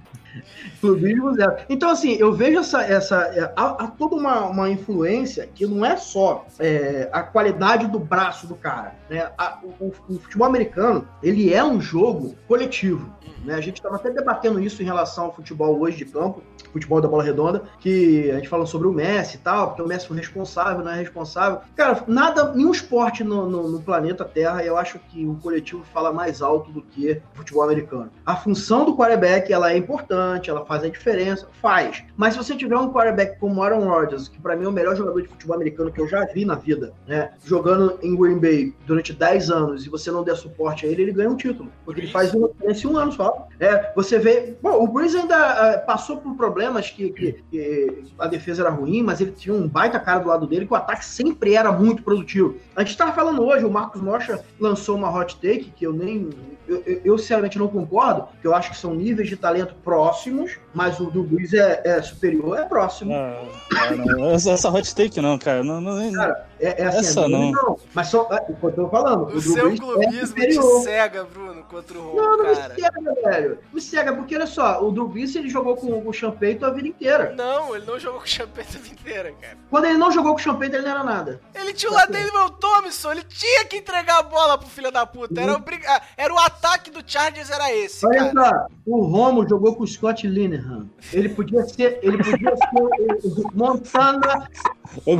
[0.81, 1.55] Clubismo zero.
[1.69, 2.81] Então, assim, eu vejo essa.
[2.83, 7.87] essa é, há, há toda uma, uma influência que não é só é, a qualidade
[7.87, 8.95] do braço do cara.
[9.09, 9.29] Né?
[9.37, 13.09] A- o, o- futebol americano, ele é um jogo coletivo.
[13.45, 13.53] Né?
[13.55, 16.41] A gente estava até debatendo isso em relação ao futebol hoje de campo,
[16.71, 19.87] futebol da bola redonda, que a gente fala sobre o Messi e tal, porque o
[19.87, 21.59] Messi foi responsável, não é responsável.
[21.75, 26.13] Cara, nada, nenhum esporte no, no- no planeta Terra, eu acho que o coletivo fala
[26.13, 28.09] mais alto do que o futebol americano.
[28.25, 32.01] A função do quarterback, ela é importante, ela faz a diferença, faz.
[32.15, 34.95] Mas se você tiver um quarterback como Aaron Rodgers, que pra mim é o melhor
[34.95, 38.73] jogador de futebol americano que eu já vi na vida, né, jogando em Green Bay
[38.87, 41.69] durante 10 anos e você não der suporte a ele, ele ganha um título.
[41.83, 43.49] Porque ele faz uma diferença em um ano só.
[43.59, 44.55] É, você vê.
[44.61, 49.03] Bom, o Breeze ainda eh, passou por problemas que, que- que a defesa era ruim,
[49.03, 52.01] mas ele tinha um baita cara do lado dele, que o ataque sempre era muito
[52.01, 52.55] produtivo.
[52.77, 56.29] A gente estava falando hoje, o Marcos Mocha lançou uma hot take que eu nem.
[56.67, 60.59] Eu, eu, eu, sinceramente não concordo, que eu acho que são níveis de talento próximos,
[60.73, 63.13] mas o do Breeze é, é superior, é próximo.
[63.13, 63.43] Ah,
[63.75, 64.29] ah, não.
[64.31, 65.63] Essa, essa hot take não, cara.
[65.63, 67.79] Não, não, Cara, é, é assim, Essa é não.
[67.93, 68.27] Mas só.
[68.31, 69.23] É, o que eu tô falando.
[69.23, 70.35] O Drew seu Brees é clubismo
[70.79, 72.75] te cega, Bruno, contra o Não, Romo, não me cara.
[72.75, 73.59] cega, velho.
[73.73, 77.33] Me cega, porque olha só, o Brees, ele jogou com o Champeito a vida inteira.
[77.35, 79.57] Não, ele não jogou com o Champeta a vida inteira, cara.
[79.69, 81.41] Quando ele não jogou com o Champeito, ele não era nada.
[81.55, 85.41] Ele tinha o Ladaniel Thompson, ele tinha que entregar a bola pro filho da puta.
[85.41, 85.83] Era, obrig...
[85.87, 88.67] ah, era o ataque do Chargers, era esse, Olha cara.
[88.67, 90.87] só, o Romo jogou com o Scott Linehan.
[91.11, 94.47] Ele podia ser, ele podia ser o- o Montana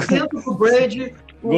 [0.08, 1.51] dentro do Brady, o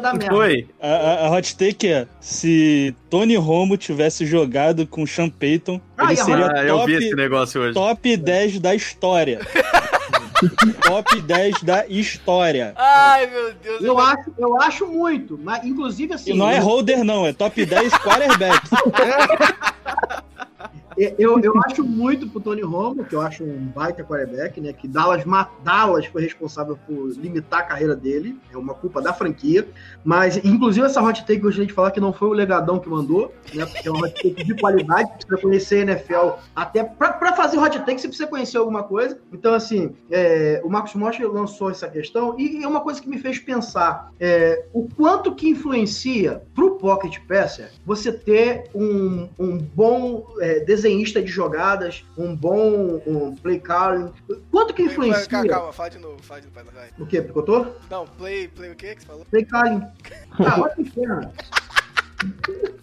[0.00, 0.34] dar merda.
[0.34, 0.66] Foi.
[0.80, 6.16] A, a- hot take é: se Tony Romo tivesse jogado com Sean Payton, Ah, ele
[6.16, 7.74] seria Ah, eu vi esse top, negócio hoje.
[7.74, 9.40] top 10 da história.
[10.82, 12.72] top 10 da história.
[12.76, 13.82] Ai, meu Deus.
[13.82, 16.32] Eu ele- acho, eu acho muito, mas inclusive assim.
[16.32, 18.60] E não é eu- holder, não, é top 10 quarterback.
[21.18, 24.72] Eu, eu acho muito pro Tony Romo, que eu acho um baita quarterback, né?
[24.72, 25.22] Que Dallas,
[25.62, 28.36] Dallas foi responsável por limitar a carreira dele.
[28.52, 29.68] É uma culpa da franquia.
[30.04, 32.80] Mas, inclusive, essa hot take que eu gostaria de falar que não foi o Legadão
[32.80, 33.64] que mandou, né?
[33.64, 36.30] Porque é uma hot take de qualidade, precisa conhecer a NFL.
[36.54, 39.18] Até pra, fazer hot take, você precisa conhecer alguma coisa.
[39.32, 43.18] Então, assim, é, o Marcos Mosch lançou essa questão e é uma coisa que me
[43.18, 50.26] fez pensar é, o quanto que influencia pro Pocket Passer você ter um, um bom
[50.40, 54.12] é, desenhista de jogadas, um bom um play calling.
[54.50, 55.26] Quanto que influencia?
[55.26, 56.68] Calma, calma, fala de novo, fala de novo.
[56.98, 57.20] O quê?
[57.20, 57.76] Picotou?
[57.90, 59.26] Não, play, play o quê que você falou?
[59.26, 59.82] Play calling.
[60.38, 61.32] Ah, vai pro inferno.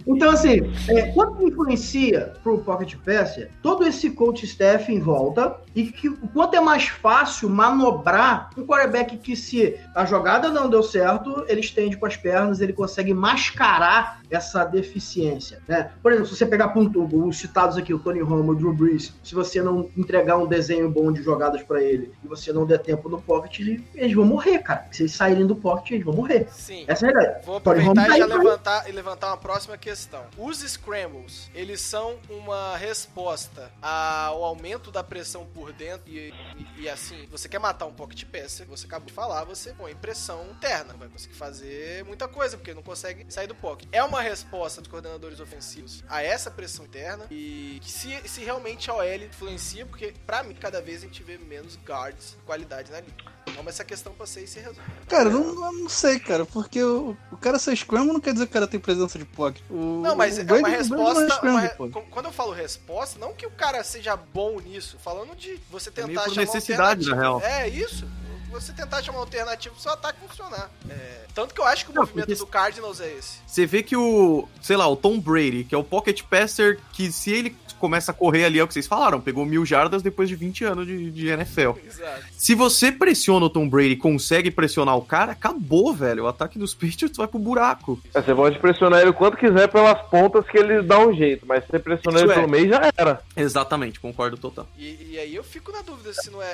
[0.08, 5.88] Então, assim, é, quanto influencia pro Pocket Passer todo esse coach staff em volta e
[5.88, 10.84] que o quanto é mais fácil manobrar um quarterback que se a jogada não deu
[10.84, 15.92] certo, ele estende com as pernas, ele consegue mascarar essa deficiência, né?
[16.02, 19.14] Por exemplo, se você pegar ponto, os citados aqui, o Tony Romo, o Drew Brees,
[19.24, 22.80] se você não entregar um desenho bom de jogadas pra ele e você não der
[22.80, 23.60] tempo no pocket,
[23.96, 24.86] eles vão morrer, cara.
[24.92, 26.48] Se eles saírem do pocket, eles vão morrer.
[26.52, 26.86] Sim.
[26.88, 27.46] Essa é a verdade.
[27.46, 30.26] Vou Tony Romo aproveitar e já tá levantar, e levantar levantar uma próxima questão.
[30.38, 36.90] Os Scrambles, eles são uma resposta ao aumento da pressão por dentro e, e- e,
[36.90, 40.94] assim, você quer matar um Pocket Passer, você acabou de falar, você põe pressão interna,
[40.94, 43.88] vai conseguir fazer muita coisa, porque não consegue sair do pocket.
[43.92, 48.94] É uma resposta dos coordenadores ofensivos a essa pressão interna e se, se realmente a
[48.96, 53.35] OL influencia, porque pra mim, cada vez a gente vê menos guards, qualidade na liga.
[53.48, 54.82] Então essa questão pra ser e se resolve.
[55.08, 58.34] Cara, eu não, eu não sei, cara, porque o, o cara ser scramble não quer
[58.34, 59.62] dizer que o cara tem presença de pocket.
[59.70, 61.40] O- Não, mas o é uma não resposta.
[61.48, 61.90] é uma pô.
[61.90, 65.92] com- Quando eu falo resposta, não que o cara seja bom nisso, falando de você
[65.92, 67.42] tentar meio por chamar necessidade, uma na real.
[67.42, 68.08] É isso.
[68.52, 70.72] Você tentar chamar uma alternativa pro seu ataque funcionar.
[70.90, 73.40] É, tanto que eu acho que o Não, movimento porque- do Cardinals é esse.
[73.46, 77.12] Você vê que o, sei lá, o Tom Brady, que é o pocket passer, que
[77.12, 77.50] se ele
[77.86, 80.64] começa a correr ali, é o que vocês falaram, pegou mil jardas depois de 20
[80.64, 81.74] anos de, de NFL.
[81.86, 82.24] Exato.
[82.32, 86.24] Se você pressiona o Tom Brady e consegue pressionar o cara, acabou, velho.
[86.24, 88.02] O ataque dos Patriots vai pro buraco.
[88.12, 91.46] É, Você pode pressionar ele o quanto quiser pelas pontas que ele dá um jeito,
[91.46, 92.36] mas se você pressionar Isso ele é.
[92.36, 93.22] pelo meio, já era.
[93.38, 94.68] Exatamente, concordo total.
[94.76, 96.54] E, e aí eu fico na dúvida se não é,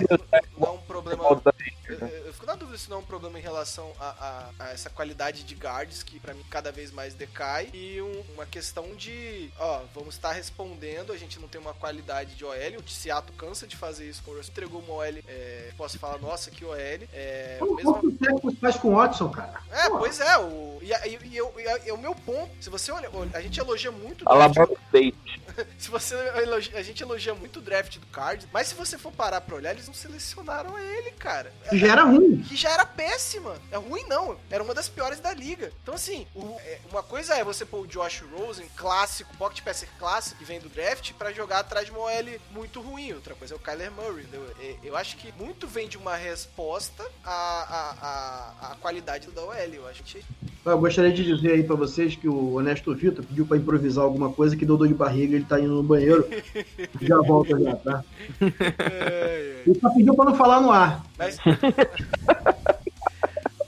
[0.60, 1.24] não é um problema.
[2.52, 4.10] Na dúvida se não é um problema em relação a,
[4.60, 8.24] a- a essa qualidade de guards que pra mim cada vez mais decai e um-
[8.34, 12.54] uma questão de, ó, vamos estar respondendo, a gente não tem uma qualidade de OL,
[12.86, 16.18] o Seattle cansa de fazer isso com o Russell, entregou uma OL, é, posso falar,
[16.18, 18.02] nossa, que OL, é, Como mesmo
[18.44, 19.62] o faz com o Watson, cara?
[19.72, 22.70] é, Pô, pois é, o, e, e- e eu- e e o meu ponto, se
[22.70, 25.18] você olha, olha, a gente elogia muito o draft, Alabama State.
[25.80, 29.12] se você elogia, a gente elogia muito o draft do Card, mas se você for
[29.14, 31.54] parar pra olhar, eles não selecionaram ele, cara.
[31.72, 32.41] Já era ruim.
[32.48, 33.60] Que já era péssima.
[33.72, 35.72] É ruim não, era uma das piores da liga.
[35.84, 39.90] Então assim, o- é, uma coisa é você pôr o Josh Rosen, clássico, pocket passer
[40.00, 43.14] clássico, que vem do draft, pra jogar atrás de uma OL muito ruim.
[43.14, 44.28] Outra coisa é o Kyler Murray.
[44.60, 47.92] É, Eu acho que muito vem de uma resposta à, à,
[48.70, 49.54] à, à qualidade da OL.
[49.54, 50.24] Eu acho que
[50.64, 54.32] Eu gostaria de dizer aí pra vocês que o Honesto Vitor pediu pra improvisar alguma
[54.32, 56.28] coisa que deu dor de barriga, ele tá indo no banheiro.
[57.02, 58.04] já volta já, tá?
[59.66, 61.04] Ele só pediu pra não falar no ar.
[61.18, 61.38] Mas.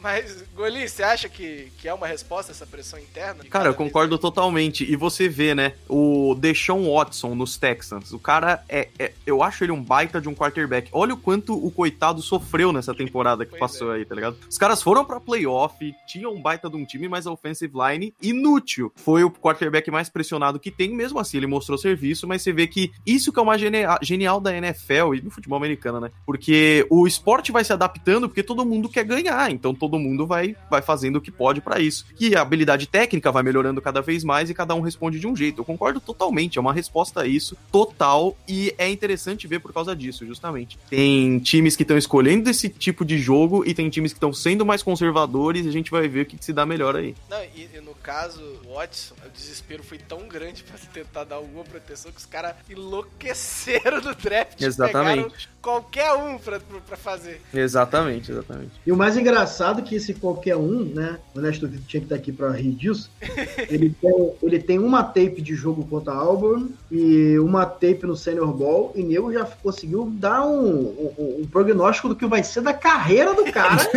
[0.04, 3.44] Mas, Goli, você acha que, que é uma resposta essa pressão interna?
[3.50, 4.84] Cara, eu concordo totalmente.
[4.84, 8.12] E você vê, né, o Deshaun Watson nos Texans.
[8.12, 10.90] O cara é, é- Eu acho ele um baita de um quarterback.
[10.92, 14.38] Olha o quanto o coitado sofreu nessa temporada que Pois passou aí, tá ligado?
[14.50, 15.74] Os caras foram pra playoff,
[16.06, 18.92] tinham um baita de um time, mas a offensive line inútil.
[18.98, 22.68] Foi o quarterback mais pressionado que tem, mesmo assim ele mostrou serviço, mas você vê
[22.68, 26.12] que isso que é uma genia- genial da NFL e do futebol americano, né?
[26.26, 30.56] Porque o esporte vai se adaptando porque todo mundo quer ganhar, então todo mundo vai,
[30.70, 32.06] vai fazendo o que pode pra isso.
[32.20, 35.36] E a habilidade técnica vai melhorando cada vez mais e cada um responde de um
[35.36, 35.62] jeito.
[35.62, 39.96] Eu concordo totalmente, é uma resposta a isso total e é interessante ver por causa
[39.96, 40.78] disso, justamente.
[40.90, 44.66] Tem times que estão escolhendo esse tipo de jogo e tem times que estão sendo
[44.66, 47.16] mais conservadores e a gente vai ver o que, que se dá melhor aí.
[47.30, 48.42] Não, e, e no caso,
[48.74, 54.02] Watson, o desespero foi tão grande pra tentar dar alguma proteção que os caras enlouqueceram
[54.02, 54.62] no draft.
[54.62, 55.24] Exatamente.
[55.24, 57.42] Pegaram qualquer um pra, pra fazer.
[57.54, 58.72] Exatamente, exatamente.
[58.86, 61.18] E o mais engraçado é que esse qualquer um, né?
[61.34, 63.10] O Honesto Vitor tinha que estar aqui pra rir disso.
[63.70, 68.16] ele, tem, ele tem uma tape de jogo contra a Auburn e uma tape no
[68.16, 68.92] Senior Ball.
[68.94, 73.34] E nego já conseguiu dar um, um, um prognóstico do que vai ser da carreira
[73.34, 73.78] do cara.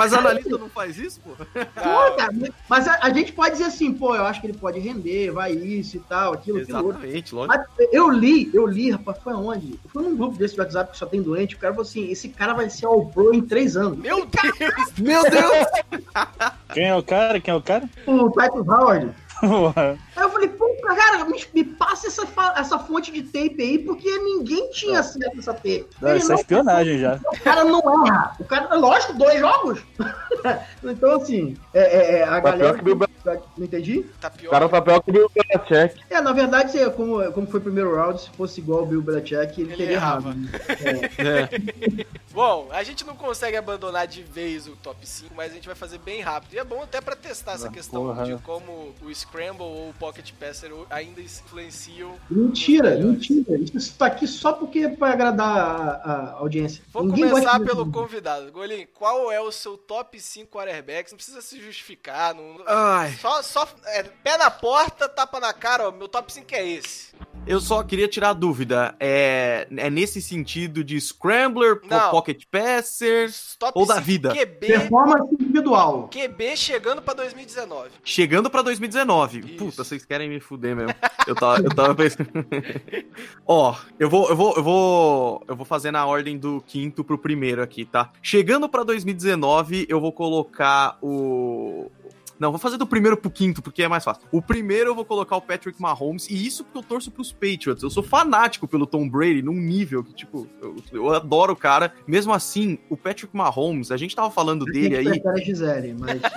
[0.00, 1.30] Mas a analista não faz isso, pô?
[1.34, 2.32] Pô, cara,
[2.66, 5.52] mas a, a gente pode dizer assim, pô, eu acho que ele pode render, vai
[5.52, 7.02] isso e tal, aquilo, aquilo outro.
[7.02, 7.54] Exatamente, lógico.
[7.78, 9.78] Mas eu li, eu li, rapaz, foi aonde?
[9.92, 12.30] Foi num grupo desse de WhatsApp que só tem doente, o cara falou assim, esse
[12.30, 13.98] cara vai ser All Pro em três anos.
[13.98, 14.92] Meu Deus!
[14.98, 15.66] Meu Deus!
[16.72, 17.38] Quem é o cara?
[17.38, 17.88] Quem é o cara?
[18.06, 19.14] O Titus Howard.
[20.16, 22.26] Eu falei, pô, cara, me, me passa essa,
[22.56, 25.86] essa fonte de tape aí, porque ninguém tinha acesso a essa tape.
[26.00, 27.20] Não, isso é não- espionagem já.
[27.32, 28.36] o cara não erra.
[28.38, 29.82] O cara, lógico, dois jogos.
[30.84, 32.74] então, assim, é, é, é, a pior galera.
[32.74, 34.04] que o Bill Não entendi?
[34.20, 36.00] Tá O cara tá pior que o Bill Belichick.
[36.08, 39.02] É, na verdade, é, como, como foi o primeiro round, se fosse igual o Bill
[39.02, 40.30] Belichick, ele, Ele teria errava.
[40.30, 40.48] errado.
[41.18, 42.06] É.
[42.32, 45.74] Bom, a gente não consegue abandonar de vez o top 5, mas a gente vai
[45.74, 46.54] fazer bem rápido.
[46.54, 48.24] E é bom até pra testar essa Ah, questão porra.
[48.24, 52.14] de como o Scramble ou o Pocket Passer ainda influenciam.
[52.30, 53.58] Mentira, mentira.
[53.74, 56.82] Isso tá aqui só porque é pra agradar a, a audiência.
[56.92, 58.50] Vou Ninguém começar pelo convidado.
[58.52, 61.12] Golim, qual é o seu top 5 quarterbacks?
[61.12, 62.34] Não precisa se justificar.
[62.34, 62.64] Não, não-
[63.10, 65.92] Ai, Só, só é, pé na porta, tapa na cara, ó.
[65.92, 67.10] Meu top 5 é esse.
[67.46, 68.94] eu só queria tirar a dúvida.
[69.00, 72.10] É, é nesse sentido de Scrambler, Não.
[72.10, 74.34] Pocket Passer, Top Ou da 5 vida.
[74.34, 76.08] QB, Performance individual.
[76.08, 77.90] QB chegando pra 2019.
[78.04, 79.40] chegando pra 2019.
[79.40, 79.48] Isso.
[79.56, 80.94] Puta, vocês querem me fuder mesmo.
[81.26, 82.30] Eu tava, eu tava pensando.
[83.46, 87.18] Ó, eu vou, eu vou, eu vou, eu vou fazer na ordem do quinto pro
[87.18, 88.10] primeiro aqui, tá?
[88.22, 91.90] Chegando pra 2019, eu vou colocar o
[92.40, 94.22] Não, vou fazer do primeiro pro quinto, porque é mais fácil.
[94.32, 97.82] O primeiro eu vou colocar o Patrick Mahomes, e isso porque eu torço pros Patriots.
[97.82, 101.92] Eu sou fanático pelo Tom Brady num nível que, tipo, eu, eu adoro o cara.
[102.06, 105.22] Mesmo assim, o Patrick Mahomes, a gente tava falando dele aí.
[105.26, 106.20] A Gisele, mas.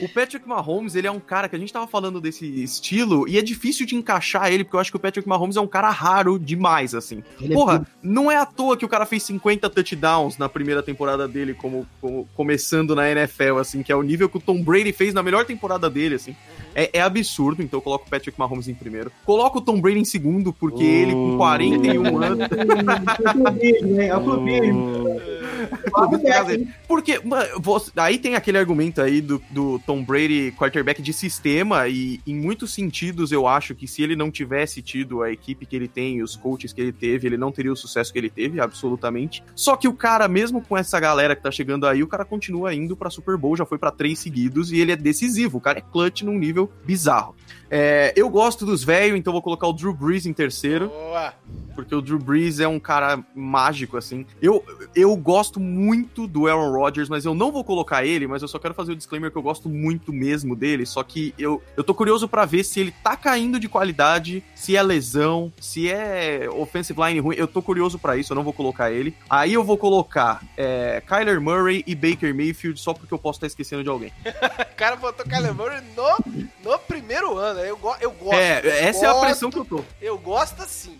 [0.00, 3.36] O Patrick Mahomes, ele é um cara que a gente tava falando desse estilo e
[3.36, 5.90] é difícil de encaixar ele, porque eu acho que o Patrick Mahomes é um cara
[5.90, 7.22] raro demais, assim.
[7.40, 10.82] Ele é Porra, não é à toa que o cara fez 50 touchdowns na primeira
[10.84, 13.27] temporada dele, como, como- começando na NFL,
[13.58, 16.34] assim, que é o nível que o Tom Brady fez na melhor temporada dele, assim.
[16.74, 19.10] É, é absurdo, então eu coloco o Patrick Mahomes em primeiro.
[19.24, 22.48] Coloco o Tom Brady em segundo, porque ele com 41 anos.
[26.86, 31.88] Porque mano, você- aí tem aquele argumento aí do, do Tom Brady quarterback de sistema
[31.88, 35.74] e em muitos sentidos eu acho que se ele não tivesse tido a equipe que
[35.76, 38.60] ele tem, os coaches que ele teve, ele não teria o sucesso que ele teve,
[38.60, 39.42] absolutamente.
[39.54, 42.74] Só que o cara, mesmo com essa galera que tá chegando aí, o cara continua
[42.74, 45.78] indo pra Super Bowl, já foi pra três seguidos e ele é decisivo, o cara
[45.78, 47.34] é clutch num nível bizarro.
[47.70, 51.34] É, eu gosto dos velhos, então vou colocar o Drew Brees em terceiro Boa.
[51.74, 54.24] porque o Drew Brees é um cara mágico, assim.
[54.40, 58.48] Eu, eu gosto muito do Aaron Rodgers, mas eu não vou colocar ele, mas eu
[58.48, 61.84] só quero fazer o disclaimer que eu gosto muito mesmo dele, só que eu, eu
[61.84, 66.48] tô curioso pra ver se ele tá caindo de qualidade, se é lesão, se é
[66.50, 69.14] offensive line ruim, eu tô curioso pra isso, eu não vou colocar ele.
[69.30, 73.46] Aí eu vou colocar é, Kyler Murray e Baker Mayfield, só porque eu posso estar
[73.46, 74.12] esquecendo de alguém.
[74.68, 77.58] O cara botou Kyler Murray no, no primeiro ano.
[77.58, 78.34] Eu, go eu gosto.
[78.34, 79.84] É, essa é a gosto, pressão que eu tô.
[80.00, 80.96] Eu gosto assim.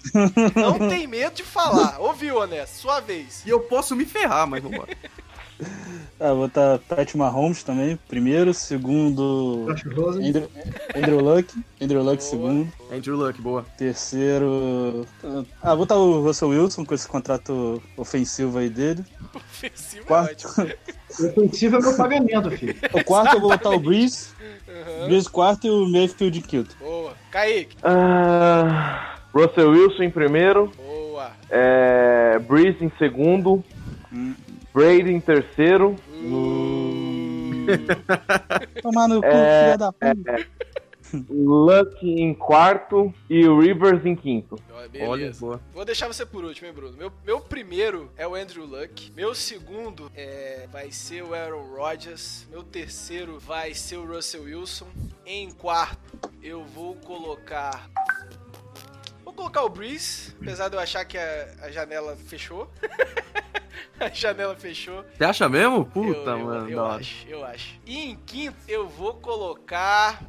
[0.57, 1.97] Não tem medo de falar.
[2.03, 2.75] Ouviu, Honesto?
[2.75, 3.45] Sua vez.
[3.47, 4.89] E eu posso me ferrar, mas vambora.
[6.21, 8.53] Ah, vou botar Pat Mahomes também, primeiro.
[8.55, 9.67] Segundo.
[9.71, 10.49] Andrew,
[10.95, 11.65] Andrew Luck.
[11.81, 12.31] Andrew Luck, Boa.
[12.31, 12.73] segundo.
[12.93, 13.67] Andrew Luck, boa.
[13.77, 15.07] Terceiro.
[15.63, 19.05] Ah, vou botar o Russell Wilson com esse contrato ofensivo aí dele.
[19.35, 20.47] Ofensivo é Quarto.
[20.47, 20.73] ótimo.
[21.29, 22.77] Ofensivo é meu pagamento, filho.
[22.93, 24.29] O quarto eu vou botar o Breeze.
[25.07, 26.77] Breeze quarto e o Mayfield em quinto.
[26.81, 27.15] Boa.
[27.31, 27.77] Kaique.
[27.83, 30.73] Ah, Russell Wilson em primeiro.
[30.77, 31.31] Boa.
[31.51, 33.65] É, Breeze em segundo.
[34.13, 34.35] Hum.
[34.75, 35.97] Brady em terceiro.
[38.83, 40.47] Tomar no cu, É, filha da puta.
[41.31, 43.13] Luck em quarto.
[43.31, 44.57] E o Rivers em quinto.
[44.71, 45.41] Ó, Olha, Beleza.
[45.41, 45.61] boa.
[45.73, 46.97] Vou deixar você por último, hein, Bruno?
[46.97, 49.11] Meu, meu primeiro é o Andrew Luck.
[49.17, 52.47] Meu segundo é, vai ser o Aaron Rodgers.
[52.51, 54.89] Meu terceiro vai ser o Russell Wilson.
[55.25, 55.99] Em quarto,
[56.43, 57.89] eu vou colocar.
[59.25, 62.71] Vou colocar o Breeze, apesar de eu achar que a, a janela fechou.
[64.05, 65.05] a janela fechou.
[65.17, 65.85] Você acha mesmo?
[65.85, 66.69] Puta, eu, eu- mano.
[66.71, 67.81] Eu, acho, eu acho.
[67.87, 70.21] E em quinto, eu vou colocar.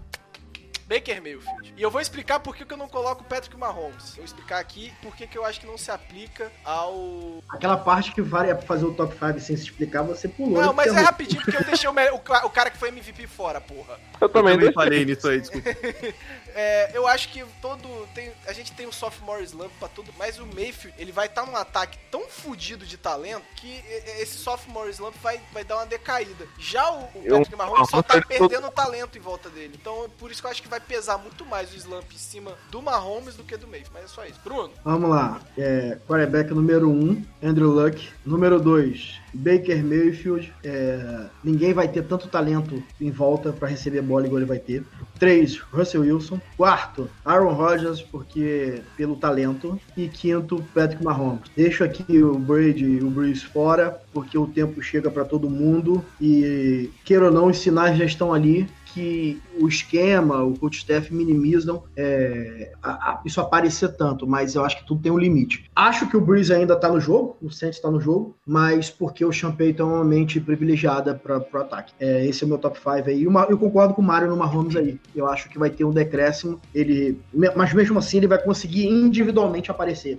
[0.89, 1.73] Baker Mayfield.
[1.77, 4.09] E eu vou explicar por que que eu não coloco o Patrick Mahomes.
[4.11, 7.43] Eu vou explicar aqui por que que eu acho que não se aplica ao.
[7.47, 10.59] Aquela parte que vale pra fazer o top 5 sem se explicar, você pulou.
[10.61, 12.77] Não, mas é Porque rapidinho porque eu deixei o, me- o ca- o cara que
[12.77, 13.99] foi MVP fora, porra.
[14.19, 14.73] Eu também, Também deixei.
[14.73, 15.69] falei nisso aí, desculpa.
[16.55, 17.87] É, eu acho que todo.
[18.13, 21.45] Tem, a gente tem o sophomore slump pra tudo, mas o Mayfield, ele vai estar
[21.45, 23.81] num ataque tão fudido de talento que
[24.17, 26.47] esse sophomore slump vai, vai dar uma decaída.
[26.57, 29.77] Já o, o Eu- Patrick Mahomes só tá eu- perdendo talento em volta dele.
[29.79, 32.51] Então, por isso que eu acho que vai pesar muito mais o slump em cima
[32.71, 33.91] do Mahomes do que do Mayfield.
[33.93, 34.39] Mas é só isso.
[34.43, 35.41] Bruno, Vamos lá.
[35.57, 38.07] É, quarterback número 1, um, Andrew Luck.
[38.25, 40.53] Número 2, Baker Mayfield.
[40.63, 44.83] É, ninguém vai ter tanto talento em volta para receber bola igual ele vai ter.
[45.19, 46.39] 3, Russell Wilson.
[46.57, 49.79] Quarto, Aaron Rodgers, porque pelo talento.
[49.97, 51.49] E quinto, Patrick Mahomes.
[51.55, 56.03] Deixo aqui o Brady e o Breeze fora, porque o tempo chega para todo mundo.
[56.21, 61.13] E, queira ou não, os sinais já estão ali que o esquema, o coach staff
[61.13, 65.69] minimizam é, a- a- isso aparecer tanto, mas eu acho que tudo tem um limite.
[65.75, 69.23] Acho que o Breeze ainda tá no jogo, o Saints tá no jogo, mas porque
[69.23, 71.93] o Champagne é uma mente privilegiada para pro ataque.
[71.99, 73.25] É, esse é o meu top 5 aí.
[73.27, 74.99] Uma- eu concordo com o Mário no Mahomes aí.
[75.15, 77.19] Eu acho que vai ter um decréscimo, ele,
[77.55, 80.17] mas mesmo assim ele vai conseguir individualmente aparecer.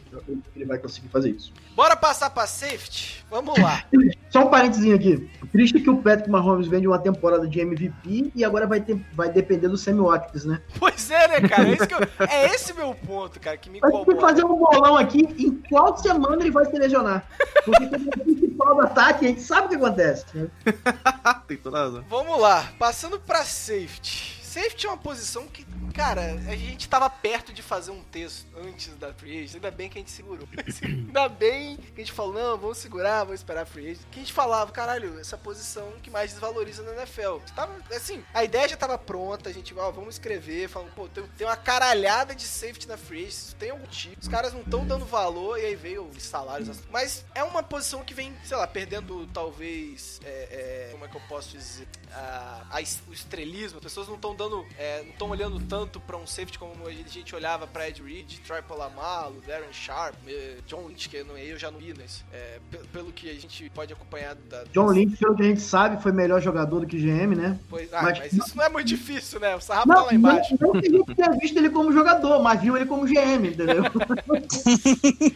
[0.55, 1.53] Ele vai conseguir fazer isso.
[1.77, 3.25] bora passar pra safety?
[3.31, 3.85] Vamos lá.
[4.31, 5.29] Só um parênteses aqui.
[5.51, 9.01] Triste que o Patrick Mahomes vem de uma temporada de MVP e agora vai, ter,
[9.13, 10.61] vai depender do Sammy Watkins, né?
[10.79, 11.69] Pois é, né, cara?
[11.69, 14.21] É, isso que eu- é esse meu ponto, cara, que me tem que incomoda.
[14.21, 17.25] fazer um bolão aqui em qual semana ele vai se lesionar.
[17.65, 20.25] Porque é o principal do ataque, a gente sabe o que acontece.
[20.35, 20.49] né?
[21.47, 22.05] Tem toda razão.
[22.09, 24.40] Vamos lá, passando pra safety.
[24.51, 28.95] Safety é uma posição que Cara, a gente tava perto de fazer um texto antes
[28.95, 30.49] da Free Agent, ainda bem que a gente segurou.
[30.83, 34.07] ainda bem que a gente falou, não, vamos segurar, vamos esperar a Free Agent.
[34.11, 37.39] Que a gente falava, caralho, essa posição que mais desvaloriza na NFL.
[37.55, 41.25] Tava, assim, a ideia já tava pronta, a gente, ó, vamos escrever, falando, pô, tem,
[41.37, 44.21] tem uma caralhada de safety na Free Agent, tem algum tipo.
[44.21, 46.81] Os caras não estão dando valor, e aí veio os salários.
[46.91, 51.17] Mas é uma posição que vem, sei lá, perdendo talvez, é, é, como é que
[51.17, 53.79] eu posso dizer, a, a o estrelismo.
[53.79, 56.93] As pessoas não estão dando, é, não estão olhando tanto pra um safety como a
[56.93, 61.37] gente olhava pra Ed Reed, Troy Polamalu, Darren Sharp, eh, John Lynch, que eu, não,
[61.39, 64.65] eu já não vi, mas é, pe- pelo que a gente pode acompanhar da...
[64.73, 67.59] John Lynch, pelo que a gente sabe, foi melhor jogador do que GM, né?
[67.69, 69.55] Pois, ah, mas, Mas- isso não é muito difícil, né?
[69.57, 70.57] O sarrafo tá Não, lá embaixo.
[70.61, 73.47] não, não que a gente tenha visto ele como jogador, mas viu ele como GM,
[73.49, 73.83] entendeu?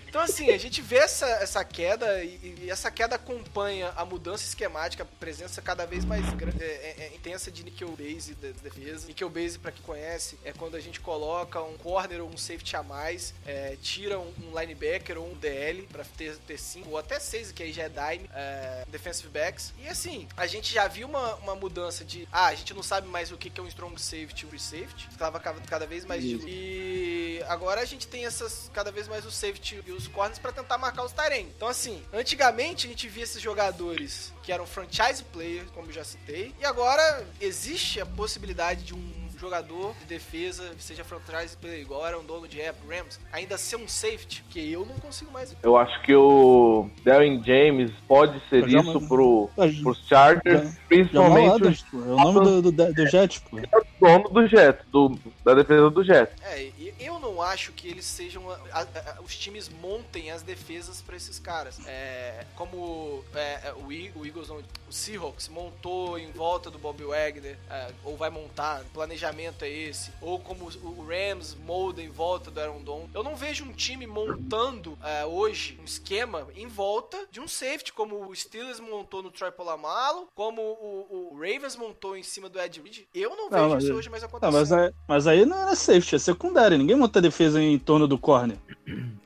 [0.08, 4.44] Então, assim, a gente vê essa, essa queda e, e essa queda acompanha a mudança
[4.44, 8.50] esquemática, a presença cada vez mais gran- é, é, é, intensa de nickel base da
[8.62, 9.06] defesa.
[9.06, 12.76] Nickel base, pra quem conhece, é quando a gente coloca um corner ou um safety
[12.76, 16.98] a mais, é, tira um, um linebacker ou um DL pra ter, ter cinco ou
[16.98, 19.72] até seis, que aí já é dime, é, defensive backs.
[19.82, 23.08] E assim, a gente já viu uma, uma mudança de, ah, a gente não sabe
[23.08, 25.08] mais o que que é um strong safety e um safety.
[25.16, 29.30] Tava cada, vez mais de e agora a gente tem essas cada vez mais o
[29.30, 31.52] safety e os corners pra tentar marcar os Tyrene.
[31.56, 36.04] Então assim, antigamente a gente via esses jogadores que eram franchise players, como eu já
[36.04, 42.06] citei, e agora existe a possibilidade de um jogador de defesa, seja franchise player igual
[42.06, 45.54] era um dono de Apple Rams, ainda ser um safety, que eu não consigo mais.
[45.62, 49.50] Eu acho que o Darren James pode ser Já- isso pro,
[49.82, 51.98] pros Chargers, Jamal principalmente Adams, pô.
[51.98, 53.56] É o nome do, do, do Jet, pô.
[53.58, 56.34] o dono do Jets, do, da defesa do Jets.
[56.42, 56.70] É,
[57.04, 58.50] eu não acho que eles sejam.
[58.50, 61.78] a- a- os times montem as defesas pra esses caras.
[61.86, 63.86] É, como é, é, o,
[64.20, 68.82] o Eagles, não, o Seahawks montou em volta do Bob Wagner, é, ou vai montar,
[68.82, 70.10] o planejamento é esse.
[70.20, 73.08] Ou como o Rams molda em volta do Aaron Don.
[73.14, 77.92] Eu não vejo um time montando é, hoje um esquema em volta de um safety,
[77.92, 82.60] como o Steelers montou no Troy Polamalu, como o, o Ravens montou em cima do
[82.60, 83.04] Ed Reed.
[83.14, 84.58] Eu não Não, vejo mas- isso hoje mais Não, acontecendo.
[84.58, 86.76] mas, aí, mas aí não é safety, é secundária.
[86.78, 88.56] Ninguém monta defesa em torno do corner.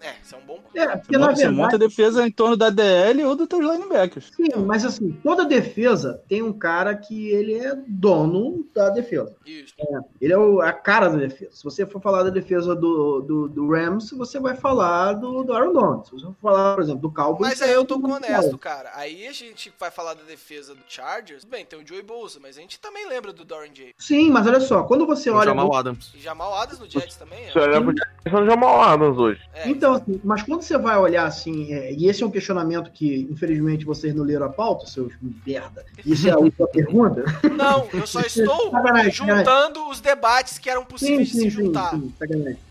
[0.00, 2.30] É, isso é um bom É, Você porque na monta, você monta verdade, defesa em
[2.30, 4.30] torno da DL ou dos teus linebackers.
[4.36, 9.34] sim, mas assim, toda defesa tem um cara que ele é dono da defesa.
[9.44, 9.74] Isso.
[10.20, 11.50] Ele é o- a cara da defesa.
[11.56, 15.52] Se você for falar da defesa do, do, do Rams, você vai falar do, do
[15.52, 16.06] Aaron Donald.
[16.06, 17.48] Se você for falar, por exemplo, do Cowboys...
[17.50, 18.90] Mas aí eu tô você com honesto, cara.
[18.94, 21.44] Aí a gente vai falar da defesa do Chargers.
[21.44, 23.94] Bem, tem o Joey Bosa, mas a gente também lembra do Dorian J.
[23.98, 25.46] Sim, mas olha só, quando você O olha...
[25.48, 26.12] Jamal Adams.
[26.14, 27.48] E Jamal Adams no Jets também.
[27.48, 27.59] É.
[27.59, 29.40] olhar pro Jets, são Jamal Adams hoje.
[29.54, 32.90] É, Então, assim, mas quando você vai olhar assim, é, e esse é um questionamento
[32.90, 35.12] que, infelizmente, vocês não leram a pauta, seus
[35.46, 35.84] merda.
[36.04, 37.24] Isso é a última pergunta.
[37.56, 38.70] Não, eu só estou
[39.11, 41.90] juntando os debates que eram Sim, possíveis de se sim, sim, juntar.
[41.90, 42.12] sim.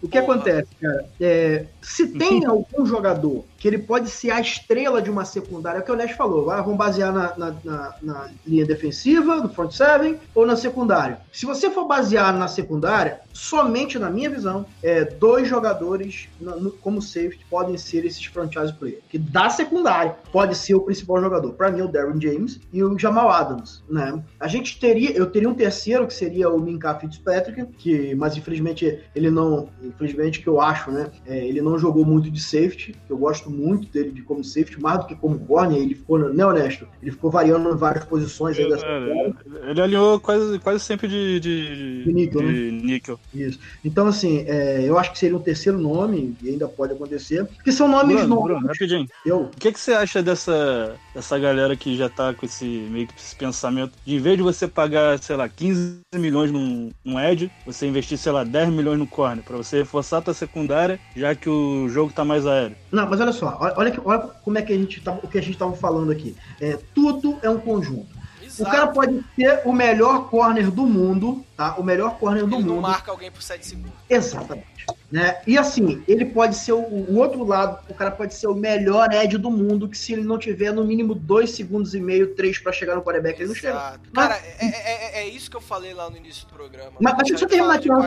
[0.01, 0.33] O que Porra.
[0.35, 1.05] acontece, cara?
[1.19, 5.81] É, se tem algum jogador que ele pode ser a estrela de uma secundária, é
[5.81, 9.49] o que o Nash falou, ah, vamos basear na, na- na- na linha defensiva, no
[9.49, 11.19] front seven, ou na secundária.
[11.31, 16.71] Se você for basear na secundária, somente na minha visão, é, dois jogadores na- no-
[16.71, 19.03] como safety podem ser esses franchise players.
[19.09, 21.53] Que da secundária pode ser o principal jogador.
[21.53, 24.23] Para mim, o Darren James e o Jamal Adams, né?
[24.39, 28.99] A gente teria, eu teria um terceiro que seria o Minka Fitzpatrick, que, mas infelizmente
[29.15, 31.11] ele não, infelizmente que eu acho, né?
[31.27, 32.95] é, ele não jogou muito de safety.
[33.09, 35.77] Eu gosto muito dele de como safety, mais do que como corner.
[35.77, 36.88] Ele ficou, né, honesto?
[37.01, 39.35] Ele ficou variando em várias posições aí da secundária.
[39.69, 42.51] Ele alinhou quase, quase sempre de, de, De níquel, né?
[42.53, 43.19] de níquel.
[43.34, 43.59] Isso.
[43.84, 47.71] Então, assim, é, eu acho que seria um terceiro nome, e ainda pode acontecer, porque
[47.71, 48.45] são nomes Bruno, novos.
[48.45, 49.07] Bruno, rapidinho.
[49.25, 53.05] Eu, O que, que você acha dessa, dessa galera que já tá com esse meio
[53.07, 57.19] que esse pensamento de em vez de você pagar, sei lá, 15 milhões num, num
[57.19, 60.99] Edge, você investir, sei lá, 10 milhões no corner, pra você reforçar a tua secundária,
[61.15, 62.78] já que o jogo tá mais aéreo.
[62.91, 65.38] Não, mas olha só, olha, que- olha como é que a gente tava, o que
[65.38, 66.36] a gente estava falando aqui.
[66.61, 68.07] É, tudo é um conjunto.
[68.41, 68.71] O Exato.
[68.71, 71.76] cara pode ter o melhor corner do mundo, tá?
[71.78, 72.82] O melhor corner do Ele não mundo.
[72.84, 73.91] marca alguém por 7 segundos.
[74.10, 74.78] Exatamente.
[75.12, 75.41] Né?
[75.47, 79.12] E assim, ele pode ser o, o outro lado, o cara pode ser o melhor
[79.14, 82.58] Ed do mundo, que se ele não tiver no mínimo dois segundos e meio, três
[82.60, 83.74] pra chegar no quarterback, ele não chega.
[83.74, 84.12] Exato.
[84.14, 86.91] Cara, é, é- é- é isso que eu falei lá no início do programa.
[86.99, 88.01] Mas- mas deixa eu terminar aqui, não-.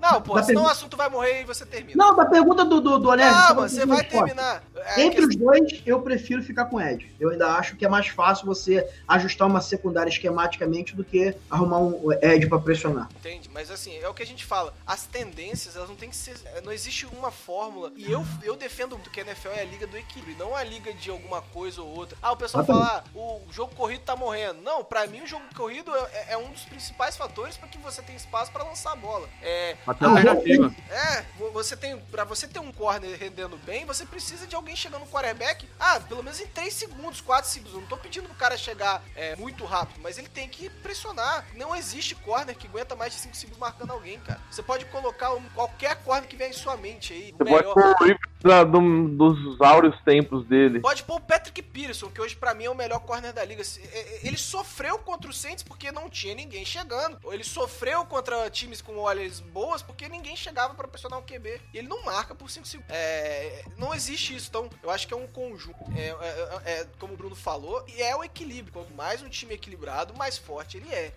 [0.00, 2.04] Não, pô, da senão o assunto vai morrer e você termina.
[2.04, 4.62] Não, da pergunta do, do, do Não, mas pra você vai terminar.
[4.96, 7.12] É Entre que- os dois, eu prefiro ficar com Ed.
[7.18, 11.78] Eu ainda acho que é mais fácil você ajustar uma secundária esquematicamente do que arrumar
[11.80, 12.77] um Ed pra pressionar.
[13.16, 13.48] Entende?
[13.52, 14.74] Mas assim, é o que a gente fala.
[14.86, 16.36] As tendências, elas não tem que ser.
[16.46, 17.92] é, Não existe uma fórmula.
[17.96, 20.92] E eu, eu defendo que a NFL é a liga do equilíbrio, não a liga
[20.92, 22.16] de alguma coisa ou outra.
[22.22, 24.60] Ah, o pessoal fala, ah, o jogo corrido tá morrendo.
[24.62, 28.02] Não, pra mim o jogo corrido é, é um dos principais fatores pra que você
[28.02, 29.28] tenha espaço pra lançar a bola.
[29.42, 30.74] É, Até alternativa.
[30.90, 31.98] é, vo- você tem.
[32.10, 35.68] Pra você ter um corner rendendo bem, você precisa de alguém chegando no quarterback.
[35.78, 37.74] Ah, pelo menos em 3 segundos, 4 segundos.
[37.74, 41.46] Eu não tô pedindo pro cara chegar é, muito rápido, mas ele tem que pressionar.
[41.54, 44.40] Não existe corner que aguenta mais de 5 segundos marcando alguém, cara.
[44.50, 47.32] Você pode colocar um- qualquer corner que vier em sua mente aí.
[47.32, 47.74] Você pode melhor.
[47.74, 47.94] pôr o
[48.40, 50.80] da- do- dos áureos tempos dele.
[50.80, 53.62] Pode pôr o Patrick Peterson, que hoje pra mim é o melhor corner da liga.
[53.62, 57.18] É- é- Ele sofreu contra o Saints porque não tinha ninguém chegando.
[57.32, 61.60] Ele sofreu contra times com olhas boas porque ninguém chegava pra pressionar o QB.
[61.72, 62.92] E ele não marca por 5 segundos.
[62.94, 64.48] É, não existe isso.
[64.48, 65.78] Então, eu acho que é um conjunto.
[65.96, 68.72] É, é- é- como o Bruno falou, e é o equilíbrio.
[68.72, 71.12] Quanto mais um time equilibrado, mais forte ele é.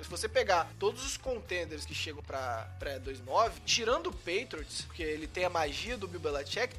[0.00, 5.26] Se você pegar todos os contenders que chegam pra pré-2009, tirando o Patriots, porque ele
[5.26, 6.20] tem a magia do Bill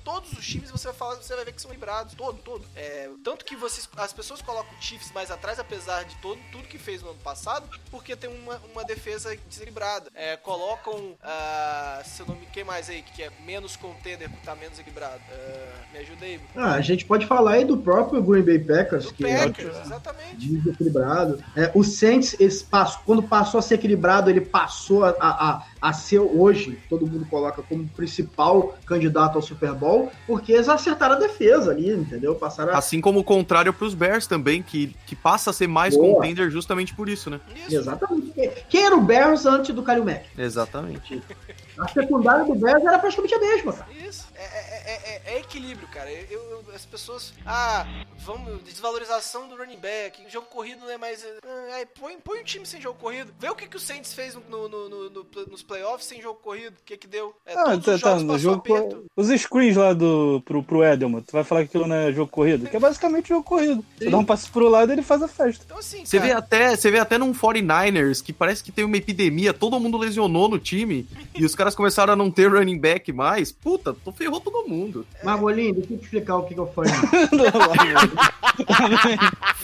[0.04, 2.66] todos os times você vai falar, você vai ver que são equilibrados, todo, todo.
[2.76, 6.68] É, tanto que vocês, as pessoas colocam o Chiefs mais atrás, apesar de todo, tudo
[6.68, 10.10] que fez no ano passado, porque tem uma, uma defesa desequilibrada.
[10.14, 14.46] É, colocam, ah, se eu não me quem mais aí, que é menos contender, porque
[14.46, 15.22] tá menos equilibrado.
[15.32, 16.40] Ah, me ajuda aí.
[16.56, 19.78] Ah, a gente pode falar aí do próprio Green Bay Packers, Do que é Packers,
[19.80, 20.48] exatamente.
[20.48, 21.44] desequilibrado.
[21.56, 25.66] É, o Saints, esse passo, quando passou a ser equilibrado, ele passou a, a, a-
[25.84, 31.16] a ser hoje, todo mundo coloca como principal candidato ao Super Bowl, porque eles acertaram
[31.16, 32.36] a defesa ali, entendeu?
[32.36, 32.78] Passaram a...
[32.78, 36.16] Assim como o contrário pros Bears também, que, que passa a ser mais Boa.
[36.16, 37.42] contender justamente por isso, né?
[37.68, 37.76] Isso.
[37.76, 38.32] Exatamente.
[38.70, 40.24] Quem era o Bears antes do Kalil Mack?
[40.38, 41.22] Exatamente.
[41.78, 43.92] A secundária do Bears era praticamente a mesma, cara.
[43.94, 44.28] Isso.
[44.36, 46.12] É, é- é- é- é equilíbrio, cara.
[46.12, 47.34] Eu, eu- as pessoas.
[47.46, 47.86] Ah,
[48.20, 48.62] vamos.
[48.64, 50.22] Desvalorização do running back.
[50.30, 51.26] Jogo corrido não é mais.
[51.44, 53.32] Ah, põe, põe um time sem jogo corrido.
[53.40, 56.40] Vê o que, que o Saints fez no, no- no- no- nos playoffs sem jogo
[56.44, 56.74] corrido.
[56.74, 57.34] O que, que deu?
[57.46, 58.58] É, Ah, todos tá, os tá, no jogo.
[58.58, 59.06] aperto.
[59.16, 62.30] Os screens lá do, pro, pro Edelman, tu vai falar que aquilo não é jogo
[62.32, 62.68] corrido?
[62.70, 63.84] Que é basicamente jogo corrido.
[63.98, 65.64] Você dá um passo pro lado e ele faz a festa.
[65.66, 68.84] Então, assim, Você cara, vê, até, você vê até num 49ers que parece que tem
[68.84, 72.80] uma epidemia, todo mundo lesionou no time e os caras começaram a não ter running
[72.80, 73.52] back mais.
[73.52, 75.06] Puta, tô ferrou todo mundo.
[75.24, 76.92] Margolinho, deixa eu te explicar o que, que eu falei.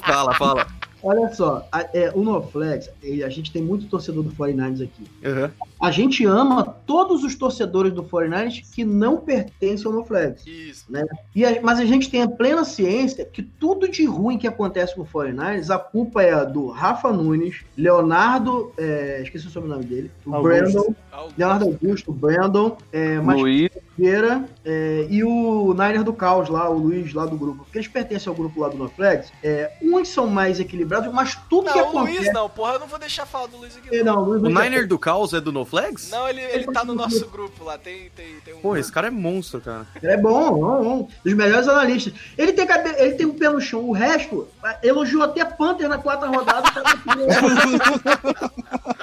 [0.05, 0.67] Fala, fala.
[1.01, 5.03] Olha só, a, é, o NoFlex, e a gente tem muito torcedor do 49ers aqui.
[5.25, 5.51] Aham.
[5.81, 10.45] A gente ama todos os torcedores do 49ers que não pertencem ao NoFlex.
[10.45, 10.85] Isso.
[11.33, 14.93] E a- mas a gente tem a plena ciência que tudo de ruim que acontece
[14.93, 19.85] com o 49ers, a culpa é a do Rafa Nunes, Leonardo, é, esqueci o sobrenome
[19.85, 20.57] dele, o Augusto.
[20.73, 23.69] Brandon, Algo- Leonardo Augusto, o Brandon, é, Mas Luiz,
[23.99, 27.65] Vieira é, e o Niner do Caos lá, o Luiz lá do grupo.
[27.65, 29.31] Porque eles pertencem ao grupo lá do NoFlex.
[29.43, 32.17] É, uns são mais equilibrados, mas tudo que Não, o acontece...
[32.19, 33.93] Luiz não, porra, eu não vou deixar falar do Luiz aqui.
[33.93, 36.11] É, Não, não, o Luiz O não Niner do Caos é do NoFlex?
[36.11, 37.77] não ele, ele tá no nosso grupo lá.
[37.77, 38.59] Tem, tem, tem um.
[38.59, 39.85] Pô, esse cara é monstro, cara.
[40.01, 41.07] Ele é bom, bom, bom.
[41.23, 42.13] Dos melhores analistas.
[42.37, 42.89] Ele tem, cabe...
[42.97, 43.81] ele tem um pé no chão.
[43.81, 44.47] O resto,
[44.81, 46.69] elogiou até Panther na quarta rodada.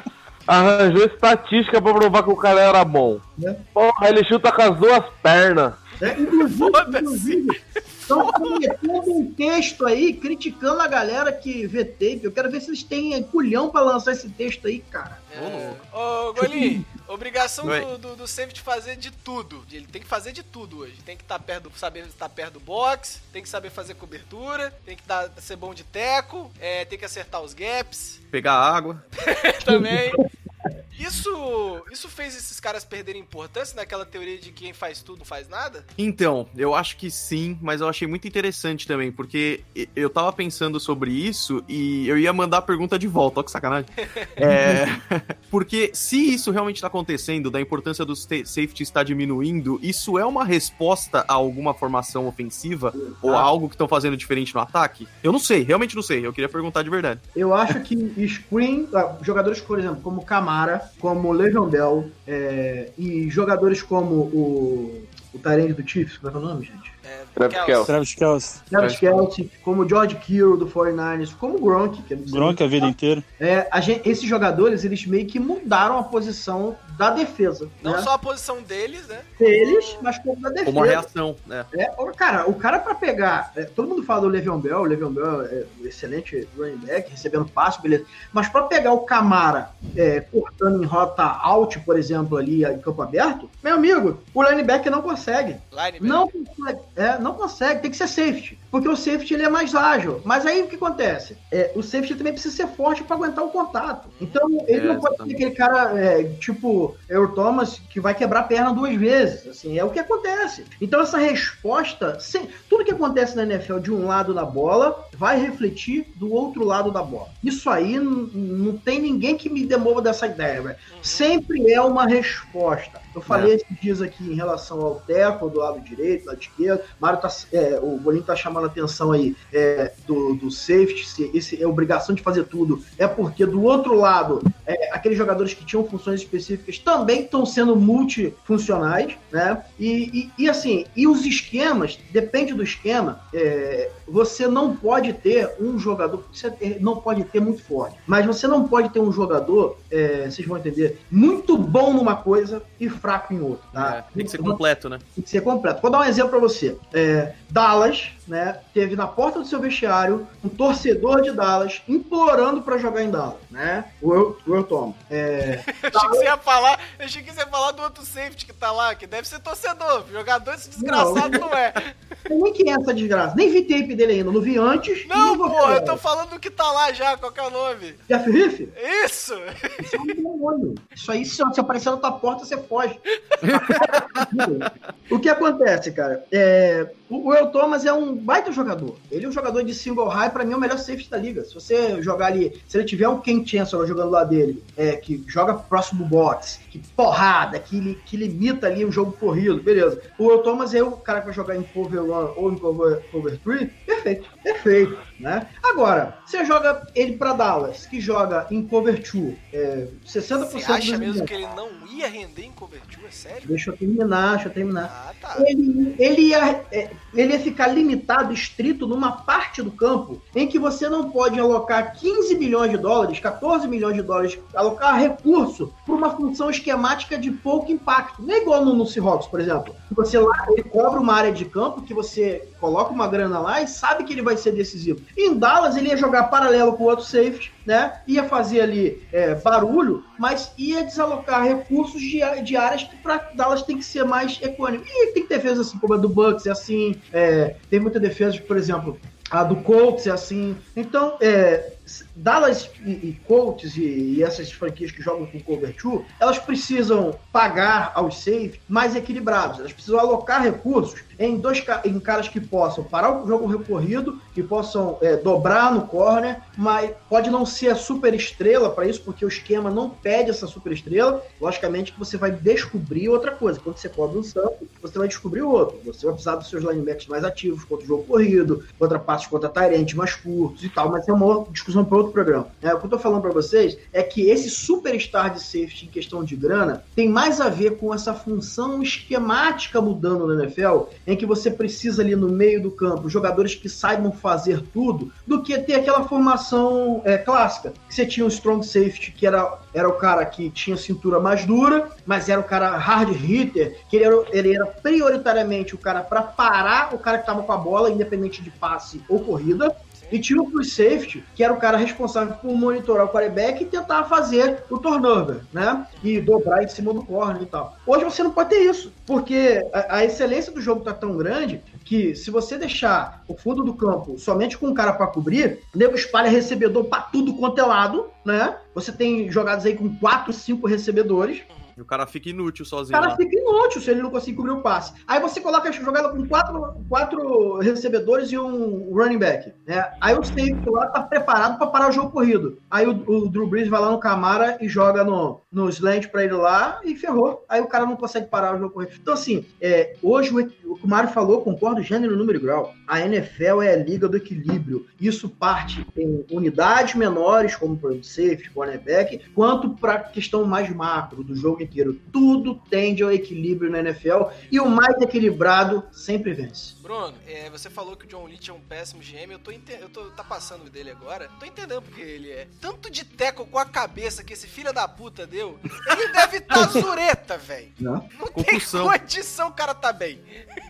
[0.47, 3.21] arranjou estatística pra provar que o cara era bom.
[3.43, 3.55] É.
[3.73, 5.75] Porra, ele chuta com as duas pernas.
[6.01, 12.21] É, inclusive, estão cometendo um texto aí criticando a galera que vê tape.
[12.23, 15.19] Eu quero ver se eles têm culhão pra lançar esse texto aí, cara.
[15.33, 15.73] É.
[15.93, 19.65] Ô, Golim, obrigação do, do, do safety fazer de tudo.
[19.71, 20.97] Ele tem que fazer de tudo hoje.
[21.05, 24.71] Tem que estar perto do, saber estar perto do box, tem que saber fazer cobertura,
[24.85, 29.05] tem que dar, ser bom de teco, é, tem que acertar os gaps Pegar água.
[29.65, 30.13] também.
[30.99, 35.49] Isso, isso fez esses caras perderem importância naquela teoria de quem faz tudo não faz
[35.49, 35.85] nada?
[35.97, 39.63] Então, eu acho que sim, mas eu achei muito interessante também, porque
[39.95, 43.51] eu tava pensando sobre isso e eu ia mandar a pergunta de volta, ó que
[43.51, 43.91] sacanagem.
[44.37, 44.87] É,
[45.51, 50.45] porque se isso realmente tá acontecendo, da importância do safety estar diminuindo, isso é uma
[50.45, 52.93] resposta a alguma formação ofensiva
[53.23, 55.09] ou a algo que estão fazendo diferente no ataque?
[55.23, 57.21] Eu não sei, realmente não sei, eu queria perguntar de verdade.
[57.35, 57.97] Eu acho que
[58.29, 65.05] screen, ah, jogadores, por exemplo, como Camara, como Le'Veon Bell, é, e jogadores como o,
[65.35, 66.96] o Tyrande do Chiefs, como é é o nome, gente?
[67.07, 67.67] É, Travis Kelsey.
[67.67, 67.87] Kelce.
[67.87, 68.61] Travis Kelce.
[68.69, 72.63] Travis Kelce, como o George Kittle do 49ers, como o Gronk, que é do Gronk
[72.63, 73.23] a vida inteira.
[73.39, 77.69] É, a gente- esses jogadores, eles meio que mudaram a posição da defesa.
[77.83, 78.03] Não né?
[78.03, 79.21] só a posição deles, né?
[79.39, 80.67] deles, mas como da defesa.
[80.67, 81.65] Como uma reação, né?
[81.75, 83.53] É, o cara, o cara pra pegar.
[83.55, 87.11] é, todo mundo fala do Le'Veon Bell, o Le'Veon Bell é um excelente running back,
[87.11, 88.05] recebendo passe, beleza.
[88.33, 93.03] Mas pra pegar o Camara é, cortando em rota out, por exemplo, ali em campo
[93.03, 95.57] aberto, meu amigo, o linebacker não consegue.
[95.71, 96.03] Linebacker.
[96.03, 96.81] Não consegue.
[96.97, 98.59] É, não consegue, tem que ser safety.
[98.77, 100.21] Porque o safety ele é mais ágil.
[100.25, 101.37] Mas aí o que acontece?
[101.51, 104.09] É, o safety também precisa ser forte para aguentar o contato.
[104.21, 108.41] Então ele É, não pode ser aquele cara é, tipo Earl Thomas que vai quebrar
[108.41, 109.47] a perna duas vezes.
[109.47, 110.65] Assim, é o que acontece.
[110.81, 115.41] Então essa resposta, sem- tudo que acontece na NFL de um lado da bola vai
[115.41, 117.29] refletir do outro lado da bola.
[117.43, 120.77] Isso aí não tem ninguém que me demova dessa ideia, velho.
[121.03, 123.01] Sempre é uma resposta.
[123.15, 126.83] Eu falei esses dias aqui em relação ao teco do lado direito, do lado esquerdo.
[127.01, 131.31] Mário tá, é, o Bolinho tá chamando a atenção aí é, do, do safety, se
[131.35, 132.83] esse é obrigação de fazer tudo.
[132.99, 137.77] É porque do outro lado, é, aqueles jogadores que tinham funções específicas também estão sendo
[137.77, 139.63] multifuncionais, né?
[139.79, 145.51] E, e, e, assim, e os esquemas, depende do esquema, é, você não pode ter
[145.61, 149.79] um jogador, você não pode ter muito forte, mas você não pode ter um jogador,
[149.91, 153.67] é, vocês vão entender, muito bom numa coisa e fraco em outra.
[153.73, 153.97] Tá?
[153.97, 154.99] É, tem que ser completo, né?
[155.15, 155.83] tem que ser completo.
[155.83, 156.77] Vou dar um exemplo pra você.
[156.93, 162.79] É, Dallas, né, teve na porta do seu vestiário um torcedor de Dallas implorando pra
[162.79, 163.85] jogar em Dallas, né?
[164.01, 164.95] O Earl- Thomas.
[165.11, 168.05] É, Eu achei que você ia falar, eu achei que você ia falar do outro
[168.05, 170.05] safety que tá lá, que deve ser torcedor.
[170.11, 171.73] Jogador esse desgraçado não, é.
[172.29, 173.35] eu nem quem é essa desgraça.
[173.37, 174.33] Nem vi tape dele ainda.
[174.33, 175.07] Não vi antes.
[175.07, 177.51] Não, ver porra, eu tô falando do que tá lá já, qual que é o
[177.51, 177.95] nome?
[178.09, 178.73] Jeff Riff?
[179.05, 179.35] Isso!
[179.83, 180.75] Isso é um demônio.
[180.95, 182.99] Isso aí, se se aparecer na tua porta, você foge.
[185.11, 186.25] o que acontece, cara?
[186.33, 188.97] É, o o Earl Thomas é um baita jogador.
[189.11, 191.45] Ele é um jogador de single high, pra mim é o melhor safety da liga.
[191.45, 195.23] Se você jogar ali, se ele tiver um Ken Chancellor jogando lá dele, é, que
[195.27, 200.01] joga próximo box, que porrada, que, que limita ali o jogo corrido, beleza.
[200.19, 203.39] O Thomas é o cara que vai jogar em cover one ou em cover, cover
[203.41, 205.49] three, perfeito, perfeito, né?
[205.63, 210.99] Agora, você joga ele pra Dallas, que joga em cover two, é, 60% Você acha
[210.99, 213.09] mesmo que ele não ia render em cobertura?
[213.09, 213.49] É sério?
[213.49, 214.85] Deixa eu terminar, deixa eu terminar.
[214.85, 215.37] Ah, tá.
[215.47, 220.59] Ele, ele, ia, é, ele ia ficar limitado, estrito numa parte do campo em que
[220.59, 225.95] você não pode alocar 15 milhões de dólares, 14 milhões de dólares, alocar recurso para
[225.95, 228.23] uma função esquemática de pouco impacto.
[228.23, 229.75] Não é igual no, no Seahawks, por exemplo.
[229.93, 233.69] Você lá, ele cobra uma área de campo que você coloca uma grana lá e
[233.69, 235.01] sabe que ele vai ser decisivo.
[235.17, 238.01] Em Dallas, ele ia jogar paralelo com o outro safety, né?
[238.07, 243.63] Ia fazer ali é, barulho, mas ia desalocar recursos de, de áreas que para Dallas
[243.63, 244.85] tem que ser mais econômico.
[244.89, 246.97] E tem defesa assim como a do Bucks, é assim.
[247.13, 248.99] é, tem muita defesa, por exemplo,
[249.31, 250.57] a do Colts é assim.
[250.75, 251.73] Então, é,
[252.15, 257.15] Dallas e, e Colts e, e essas franquias que jogam com cover 2, elas precisam
[257.33, 259.61] pagar aos safe mais equilibrados.
[259.61, 264.43] Elas precisam alocar recursos em dois em caras que possam parar o jogo recorrido, que
[264.43, 269.25] possam é, dobrar no corner, mas pode não ser a super estrela para isso, porque
[269.25, 271.23] o esquema não pede essa super estrela.
[271.41, 273.61] Logicamente que você vai descobrir outra coisa.
[273.61, 275.79] Quando você cobre um sample, você vai descobrir outro.
[275.85, 279.49] Você vai precisar dos seus linebackers mais ativos contra o jogo corrido, contra passos contra
[279.49, 282.49] Tyrant mais curtos e tal, mas é uma outra discussão para outro programa.
[282.63, 285.89] É, o que eu tô falando para vocês é que esse superstar de safety em
[285.89, 291.17] questão de grana tem mais a ver com essa função esquemática mudando na NFL, em
[291.17, 295.59] que você precisa ali no meio do campo jogadores que saibam fazer tudo, do que
[295.59, 297.73] ter aquela formação é, clássica.
[297.89, 301.45] Que você tinha um strong safety, que era, era o cara que tinha cintura mais
[301.45, 306.01] dura, mas era o cara hard hitter, que ele era, ele era prioritariamente o cara
[306.01, 309.75] para parar o cara que tava com a bola, independente de passe ou corrida.
[310.11, 313.67] E tinha o free safety, que era o cara responsável por monitorar o quarterback e
[313.67, 315.87] tentar fazer o turnover, né?
[316.03, 317.77] E dobrar em cima do corner e tal.
[317.87, 321.63] Hoje você não pode ter isso, porque a, a excelência do jogo tá tão grande
[321.85, 325.79] que se você deixar o fundo do campo somente com um cara para cobrir, o
[325.79, 328.57] nego espalha recebedor pra tudo quanto é lado, né?
[328.75, 331.43] Você tem jogadas aí com quatro, cinco recebedores,
[331.77, 333.17] E o cara fica inútil o sozinho cara lá.
[333.17, 334.95] fica inútil se ele não conseguir cobrir o passe.
[335.07, 339.53] Aí você coloca a jogada com quatro, quatro recebedores e um running back.
[339.67, 339.93] Né?
[340.01, 342.59] Aí o safety lá tá preparado para parar o jogo corrido.
[342.71, 346.25] Aí o, o Drew Brees vai lá no Camara e joga no, no slant para
[346.25, 347.45] ele lá e ferrou.
[347.49, 348.93] Aí o cara não consegue parar o jogo corrido.
[349.01, 352.73] Então, assim, é, hoje o, o que o Mário falou, concordo, gênero, número e grau.
[352.87, 354.87] A NFL é a liga do equilíbrio.
[354.99, 361.23] Isso parte em unidades menores, como por exemplo, safety, cornerback, quanto para questão mais macro
[361.23, 362.01] do jogo inteiro.
[362.13, 366.75] Tudo tende ao equilíbrio na NFL e o mais equilibrado sempre vence.
[366.83, 369.89] Bruno, é, você falou que o John Leach é um péssimo GM, eu tô, eu
[369.89, 372.47] tô tá passando dele agora, tô entendendo porque ele é.
[372.61, 376.55] Tanto de teco com a cabeça que esse filho da puta deu, ele deve estar
[376.55, 377.37] tá zureta.
[377.37, 377.73] velho.
[377.81, 378.09] Não.
[378.19, 380.21] Não tem condição o cara tá bem.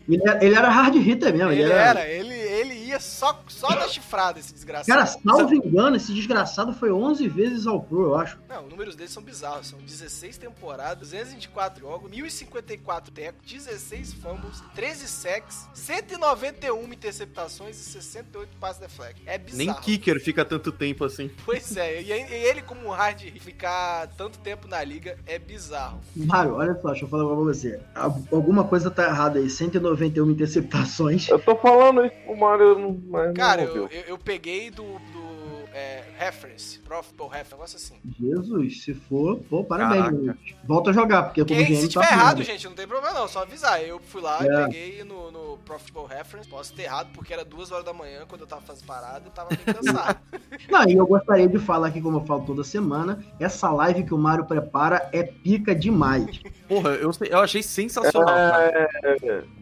[0.09, 1.53] Ele, era- ele era hard hitter mesmo.
[1.53, 4.87] Ele Ele, era, ele, ele ia só, só da chifrada, esse desgraçado.
[4.87, 8.39] Cara, salvo engano, esse desgraçado foi 11 vezes ao Pro, eu acho.
[8.49, 9.67] Não, os números dele são bizarros.
[9.69, 18.57] São 16 temporadas, 224 jogos, 1054 tecos, 16 fumbles, 13 sacks, 191 interceptações e 68
[18.59, 19.23] passes deflect.
[19.27, 19.59] É bizarro.
[19.59, 21.31] Nem kicker fica tanto tempo assim.
[21.45, 26.01] Pois é, e ele como um hard ficar tanto tempo na liga é bizarro.
[26.15, 27.81] Mário, olha só, deixa eu falar pra você.
[27.95, 29.49] Al- Alguma coisa tá errada aí.
[29.49, 31.29] 191 interceptações.
[31.29, 35.46] Eu tô falando isso pro Mario, mas Cara, não eu, eu, eu peguei do, do
[35.77, 37.95] é, reference, Profitable Reference, um negócio assim.
[38.19, 40.35] Jesus, se for, pô, parabéns.
[40.65, 42.51] Volta a jogar, porque como Quem, se tá tiver errado, fudido.
[42.53, 43.83] gente, não tem problema não, só avisar.
[43.83, 44.65] Eu fui lá e É.
[44.65, 46.49] peguei no, no Profitable Reference.
[46.49, 49.31] Posso ter errado porque era duas horas da manhã quando eu tava fazendo parada eu
[49.33, 50.19] tava bem cansado.
[50.71, 54.15] Não, e eu gostaria de falar aqui, como eu falo toda semana, essa live que
[54.15, 56.41] o Mário prepara é pica demais.
[56.67, 58.35] Porra, eu, sei- eu achei sensacional.
[58.35, 58.89] É,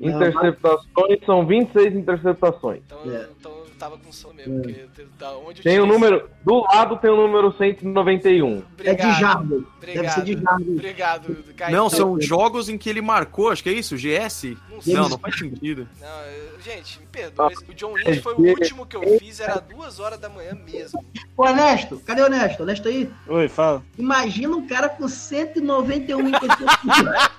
[0.01, 2.83] interceptações são 26 interceptações.
[2.87, 3.29] Então, É.
[3.39, 3.54] então
[3.85, 4.87] tava com sono mesmo, porque
[5.19, 6.31] da onde eu Tem o tirei- número.
[6.43, 8.57] Do lado tem o número 191.
[8.57, 9.49] É de Obrigado, Jardim.
[9.49, 10.15] Deve Obrigado.
[10.15, 10.71] ser de Jardim.
[10.73, 11.73] Obrigado, Kaique.
[11.77, 14.57] Não, são jogos em que ele marcou, acho que é isso, GS?
[14.71, 14.95] Não sei.
[14.95, 15.87] Não, não faz sentido.
[16.01, 17.53] Não, gente, me perdoa.
[17.53, 20.29] esse- O John Lynch foi o é- último que eu fiz, era duas horas da
[20.31, 21.05] manhã mesmo.
[21.37, 22.63] Ô, Honesto, cadê o Honesto?
[22.63, 23.11] Honesto aí?
[23.29, 23.83] Oi, fala.
[23.99, 27.31] Imagina um cara com 191 interceptações.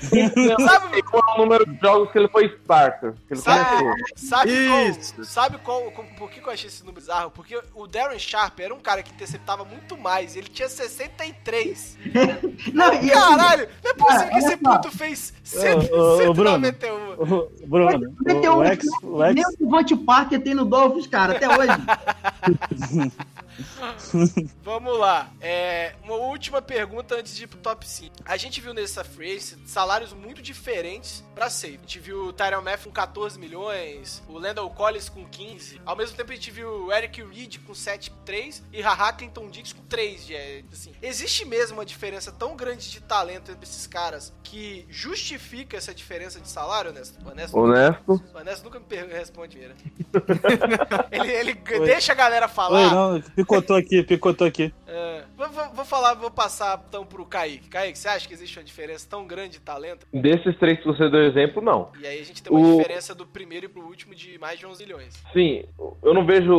[0.66, 3.12] Sabe, Qual é o número de jogos que ele foi starter?
[3.26, 4.06] Que ele Sabe- começou.
[4.16, 4.50] sabe
[4.90, 5.14] Isso.
[5.14, 7.30] qual, sabe qual, com- por que que eu achei esse número bizarro?
[7.30, 11.96] Porque o Darren Sharp era um cara que interceptava muito mais, ele tinha 63.
[12.74, 14.76] Não, e assim, Caralho, não é possível que esse só.
[14.76, 16.66] puto fez 100, Ô, ô, ô, Bruno.
[16.66, 17.12] 191.
[17.18, 20.64] Ô, Bruno, Meteu o, o um- ex, o ex, nem o Devonte Parker tem no
[20.64, 21.68] Dolphins, cara, até hoje.
[24.62, 25.30] Vamos lá.
[25.40, 28.14] É, uma última pergunta antes de ir pro top 5.
[28.24, 31.74] A gente viu nessa free agency salários muito diferentes pra safe.
[31.76, 35.80] A gente viu o Tyrell Math com 14 milhões, o Landon Collins com 15.
[35.84, 39.72] Ao mesmo tempo a gente viu o Eric Reed com 7,3 e Haha Clinton Dix
[39.72, 40.26] com 3.
[40.26, 44.86] de- é, Assim, existe mesmo uma diferença tão grande de talento entre esses caras que
[44.88, 47.18] justifica essa diferença de salário, Honesto?
[47.28, 48.02] Honesto, Honesto.
[48.34, 49.74] o Honesto nunca me responde, Vieira.
[51.10, 51.54] ele ele
[51.84, 52.78] deixa a galera falar.
[53.14, 54.72] Oi, não, picotou aqui, picotou aqui.
[54.86, 57.68] É, vou, vou- vou falar, vou passar então pro Kaique.
[57.68, 60.06] Kaique, você acha que existe uma diferença tão grande de talento?
[60.12, 61.90] Desses três que você deu exemplo, não.
[62.00, 64.58] E aí a gente tem uma O- diferença do primeiro e pro último de mais
[64.58, 65.14] de 11 milhões.
[65.32, 65.64] Sim,
[66.02, 66.52] eu não vejo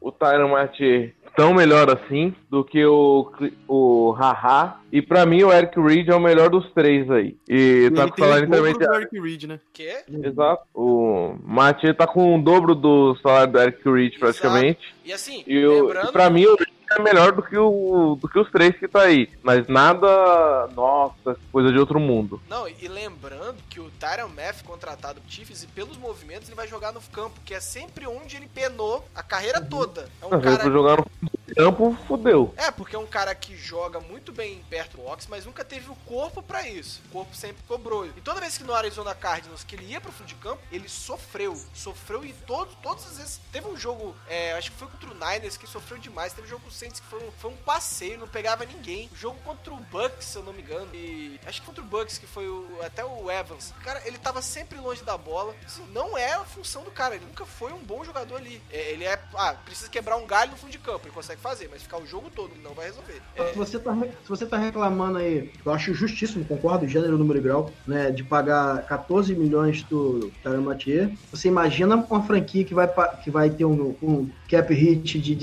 [0.00, 3.30] o- Tyron Mathieu tão melhor assim do que o,
[3.68, 4.80] o Haha.
[4.90, 7.36] E pra mim o Eric Reed é o melhor dos três aí.
[7.48, 8.94] E tá com salário o.
[8.94, 9.60] Eric Reed, né?
[9.72, 9.98] Quê?
[10.08, 10.62] Exato.
[10.74, 14.94] O Mathieu tá com o dobro do salário do Eric Reed praticamente.
[15.04, 16.08] E assim, E, o, lembrando.
[16.08, 16.56] e pra mim o
[16.90, 19.28] é melhor do que, o, do que os três que tá aí.
[19.42, 22.40] Mas nada, nossa, coisa de outro mundo.
[22.48, 26.68] Não, e lembrando que o Tyron Math contratado pro Chiefs e pelos movimentos ele vai
[26.68, 30.08] jogar no campo, que é sempre onde ele penou a carreira toda.
[30.20, 32.52] É um Às cara jogar no campo, fudeu.
[32.56, 35.90] É, porque é um cara que joga muito bem perto do box, mas nunca teve
[35.90, 37.02] o corpo pra isso.
[37.06, 38.06] O corpo sempre cobrou.
[38.06, 40.88] E toda vez que no Arizona Cardinals que ele ia pro fundo de campo, ele
[40.88, 41.56] sofreu.
[41.74, 43.40] Sofreu e todo, todas as vezes.
[43.52, 46.32] Teve um jogo, é, acho que foi contra o Niners, que sofreu demais.
[46.32, 49.08] Teve um jogo Saints que foi um, foi um passeio, não pegava ninguém.
[49.12, 50.88] O jogo contra o Bucks, se eu não me engano.
[50.94, 53.72] E acho que contra o Bucks, que foi o, até o Evans.
[53.82, 55.54] Cara, ele tava sempre longe da bola.
[55.64, 57.16] Assim, não é a função do cara.
[57.16, 58.60] Ele nunca foi um bom jogador ali.
[58.70, 59.18] É, ele é.
[59.34, 61.06] Ah, precisa quebrar um galho no fundo de campo.
[61.06, 63.22] Ele consegue fazer, mas ficar o jogo todo, não vai resolver.
[63.34, 67.38] É, Se você, tá, se você tá reclamando aí, eu acho justíssimo, concordo, gênero, número
[67.38, 72.74] e grau, né, de pagar 14 milhões do Tyron Mathieu, você imagina uma franquia que
[72.74, 72.88] vai,
[73.22, 75.34] que vai ter um, um cap hit de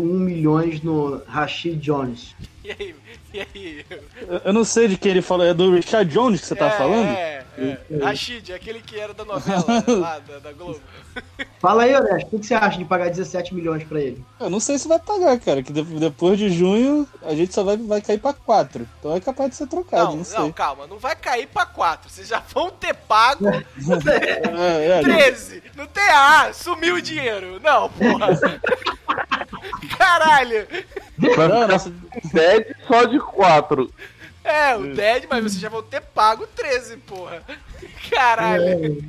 [0.00, 2.34] 17,1 milhões no Rashid Jones.
[2.64, 2.94] E aí?
[3.32, 3.84] E aí?
[4.28, 6.66] Eu, eu não sei de quem ele falou, é do Richard Jones que você tá
[6.66, 7.08] é, falando?
[7.08, 7.78] É, é.
[8.04, 9.64] Rashid, aquele que era da novela
[9.98, 10.80] lá, da, da Globo.
[11.60, 14.24] Fala aí, Orestes, o que você acha de pagar 17 milhões pra ele?
[14.38, 17.62] Eu não sei se vai pagar, cara, que de- depois de junho a gente só
[17.62, 18.86] vai, vai cair pra 4.
[18.98, 20.52] Então é capaz de ser trocado, Não, não, não, sei.
[20.52, 22.08] calma, não vai cair pra 4.
[22.10, 25.62] Vocês já vão ter pago É, é, 13.
[25.76, 27.60] Não tem A, sumiu o dinheiro.
[27.62, 28.28] Não, porra.
[29.98, 30.66] Caralho.
[31.18, 31.92] Vai não, ficar nossa,
[32.32, 33.90] 10 só de 4.
[34.50, 37.42] É, o Dead, mas vocês já vão ter pago 13, porra.
[38.10, 39.02] Caralho.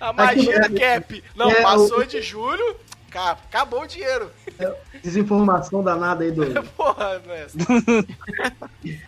[0.00, 1.24] A magia do cap.
[1.34, 2.76] Não, É, passou de julho,
[3.10, 4.30] ca- acabou o dinheiro.
[5.02, 6.42] Desinformação danada aí do.
[6.72, 7.62] Porra, mestre.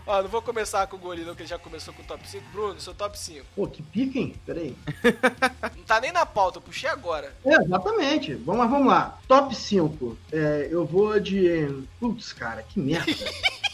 [0.07, 2.29] Ó, não vou começar com o Goli, não, que ele já começou com o top
[2.29, 2.45] 5.
[2.53, 3.45] Bruno, seu top 5.
[3.57, 4.35] Pô, que pica, hein?
[4.45, 4.77] Peraí.
[5.77, 7.35] Não tá nem na pauta, eu puxei agora.
[7.45, 8.35] É, exatamente.
[8.35, 9.19] Vamos lá, vamos lá.
[9.27, 10.19] Top 5.
[10.31, 11.83] É, eu vou de.
[11.99, 13.11] Putz, cara, que merda.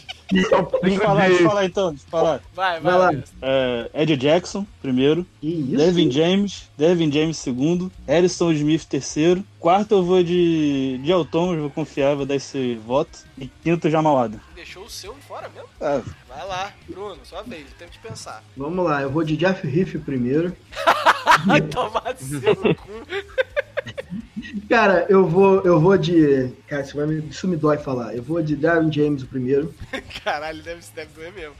[0.49, 1.45] Top Deixa eu 5 falar, deixa eu de...
[1.45, 2.41] falar então, deixa eu falar.
[2.55, 3.22] Vai, vai, Vai lá.
[3.43, 5.27] É, Ed Jackson, primeiro.
[5.41, 5.77] Que isso?
[5.77, 11.59] Devin James, Devin James segundo, Harrison Smith terceiro, quarto eu vou de de El Thomas,
[11.59, 14.43] vou confiar, vou dar esse voto, e quinto Jamal Adams.
[14.55, 15.68] Deixou o seu fora mesmo?
[15.81, 16.01] Ah,
[16.35, 18.43] Vai lá, Bruno, sua vez, tempo de pensar.
[18.57, 20.57] Vamos lá, eu vou de Jeff Riff primeiro.
[21.47, 22.91] Vai tomar seu cu.
[24.68, 26.51] Cara, eu vou, eu vou de.
[26.66, 28.14] Cara, isso, vai me, isso me dói falar.
[28.14, 29.74] Eu vou de Darren James o primeiro.
[30.24, 31.55] Caralho, deve, deve doer mesmo.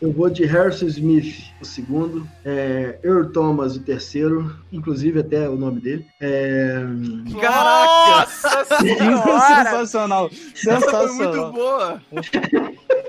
[0.00, 2.28] Eu vou de Harrison Smith o segundo.
[2.44, 4.54] É, Earl Thomas o terceiro.
[4.70, 6.06] Inclusive até o nome dele.
[6.20, 6.80] É,
[7.30, 9.64] Nossa senhora!
[9.70, 11.52] sensacional, Essa foi muito sensacional.
[11.52, 12.02] boa.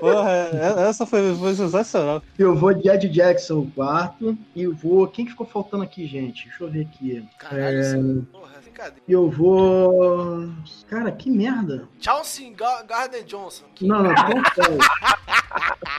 [0.00, 2.22] Porra, é- essa foi, foi sensacional.
[2.38, 4.36] eu vou de Ed Jackson o quarto.
[4.54, 5.06] E eu vou.
[5.08, 6.44] Quem que ficou faltando aqui, gente?
[6.48, 7.26] Deixa eu ver aqui.
[7.38, 9.02] Caralho, isso- porra, brincadeira.
[9.08, 10.48] Eu vou.
[10.88, 11.88] Cara, que merda.
[12.00, 13.64] Chauncey Ga- Gardner Johnson.
[13.80, 14.14] Não, não, não
[14.54, 14.78] sério.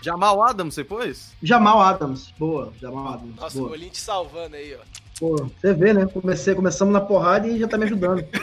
[0.01, 1.33] Jamal Adams, você pôs?
[1.41, 2.33] Jamal Adams.
[2.37, 3.35] Boa, Jamal Adams.
[3.35, 3.69] Nossa, o boa.
[3.71, 5.06] Golinho te salvando aí, ó.
[5.19, 6.05] Pô, você vê, né?
[6.05, 8.23] Comecei, começamos na porrada e já tá me ajudando.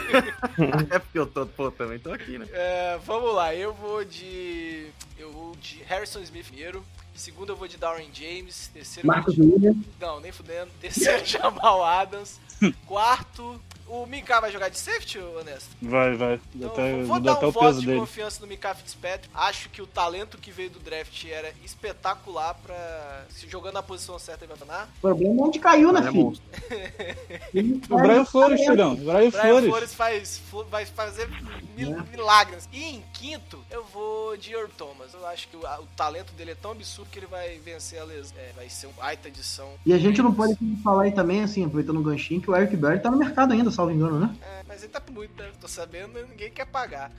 [0.89, 2.47] É porque eu tô, pô, também tô aqui, né?
[2.53, 4.87] É, vamos lá, eu vou de.
[5.17, 6.83] Eu vou de Harrison Smith primeiro.
[7.13, 8.69] Segundo eu vou de Darren James.
[8.73, 9.41] Terceiro eu vou Marcos de...
[9.41, 9.85] Williams.
[9.99, 10.69] Não, nem fudendo.
[10.79, 12.39] Terceiro, Jamal Adams.
[12.85, 15.69] Quarto, o Mika vai jogar de safety, honesto?
[15.81, 16.39] Vai, vai.
[16.55, 17.99] Então, até, vou vou dar um o voto de dele.
[17.99, 19.29] confiança no Mika Fitzpatrick.
[19.33, 23.25] Acho que o talento que veio do draft era espetacular pra...
[23.29, 24.89] Se jogando na posição certa, ele vai tornar.
[24.97, 26.33] O problema é onde caiu, né, é filho?
[27.89, 28.93] O Brian Flores, filhão.
[28.93, 29.65] O Brian Brian Flores.
[29.69, 31.29] Flores faz, vai fazer
[31.77, 32.67] mil- milagres.
[32.71, 35.13] E em quinto, eu vou de Earl Thomas.
[35.13, 37.99] Eu acho que o, a- o talento dele é tão absurdo que ele vai vencer
[37.99, 38.35] a lesão.
[38.37, 39.69] É, vai ser um baita edição.
[39.85, 42.75] E a gente não pode falar aí também, assim, aproveitando o ganchinho, que o Eric
[42.75, 44.35] Berry tá no mercado ainda, salvo engano, né?
[44.41, 45.49] É, mas ele tá muito, né?
[45.59, 47.11] Tô sabendo, ninguém quer pagar.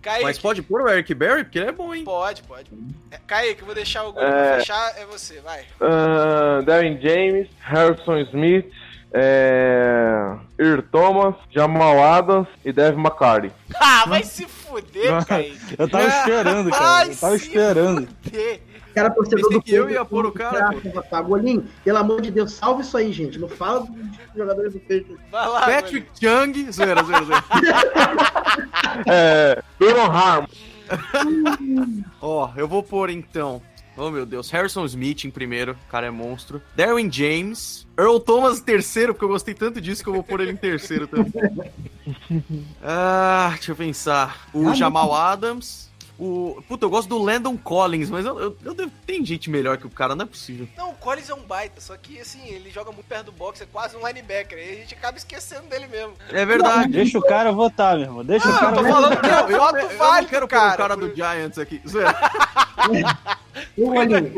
[0.00, 2.04] Kaique, Mas pode pôr o Eric Berry, porque ele é bom, hein?
[2.04, 2.70] pode, pode.
[3.10, 4.58] É, Kaique, eu vou deixar o Golinho É.
[4.58, 5.64] fechar, é você, vai.
[5.80, 8.66] Ah, Darren James, Harrison Smith,
[9.12, 10.36] é...
[10.58, 13.50] Earl Thomas, Jamal Adams e Devin McCarty.
[13.78, 15.74] Ah, vai se fuder, Kaique.
[15.78, 16.84] Eu tava esperando, cara.
[16.84, 18.08] Vai Eu tava se esperando.
[18.22, 18.60] fuder.
[18.96, 20.70] Cara, torcedor Pensei do que eu ia pôr o cara,
[21.10, 23.38] Tá, Golinho, pelo amor de Deus, salve isso aí, gente.
[23.38, 25.20] Não fala dos jogadores do peito.
[25.30, 27.44] Vai lá, Patrick Chung, zoeira, zoeira, zoeira.
[29.06, 29.62] É...
[29.78, 30.48] Duron Harmon.
[32.22, 33.60] Ó, eu vou pôr então.
[33.98, 36.62] Oh meu Deus, Harrison Smith em primeiro, o cara é monstro.
[36.74, 37.86] Darwin James.
[37.98, 40.56] Earl Thomas em terceiro, porque eu gostei tanto disso que eu vou pôr ele em
[40.56, 41.32] terceiro também.
[42.82, 44.48] ah, deixa eu pensar.
[44.54, 45.85] O Jamal Adams.
[46.18, 46.62] O.
[46.68, 49.86] Puta, eu gosto do Landon Collins, mas eu, eu, eu devo- tem gente melhor que
[49.86, 50.66] o cara, não é possível.
[50.76, 53.60] Não, o Collins é um baita, só que assim, ele joga muito perto do box,
[53.60, 56.12] é quase um linebacker, aí a gente acaba esquecendo dele mesmo.
[56.30, 56.92] É verdade.
[56.92, 58.24] Deixa o cara votar, meu irmão.
[58.24, 58.92] Deixa o Ah, eu cara tô votar.
[58.94, 60.74] falando que é Eu, eu, voto eu não válido, quero cara.
[60.74, 61.82] o cara por- do Giants aqui.
[63.78, 63.88] Ô,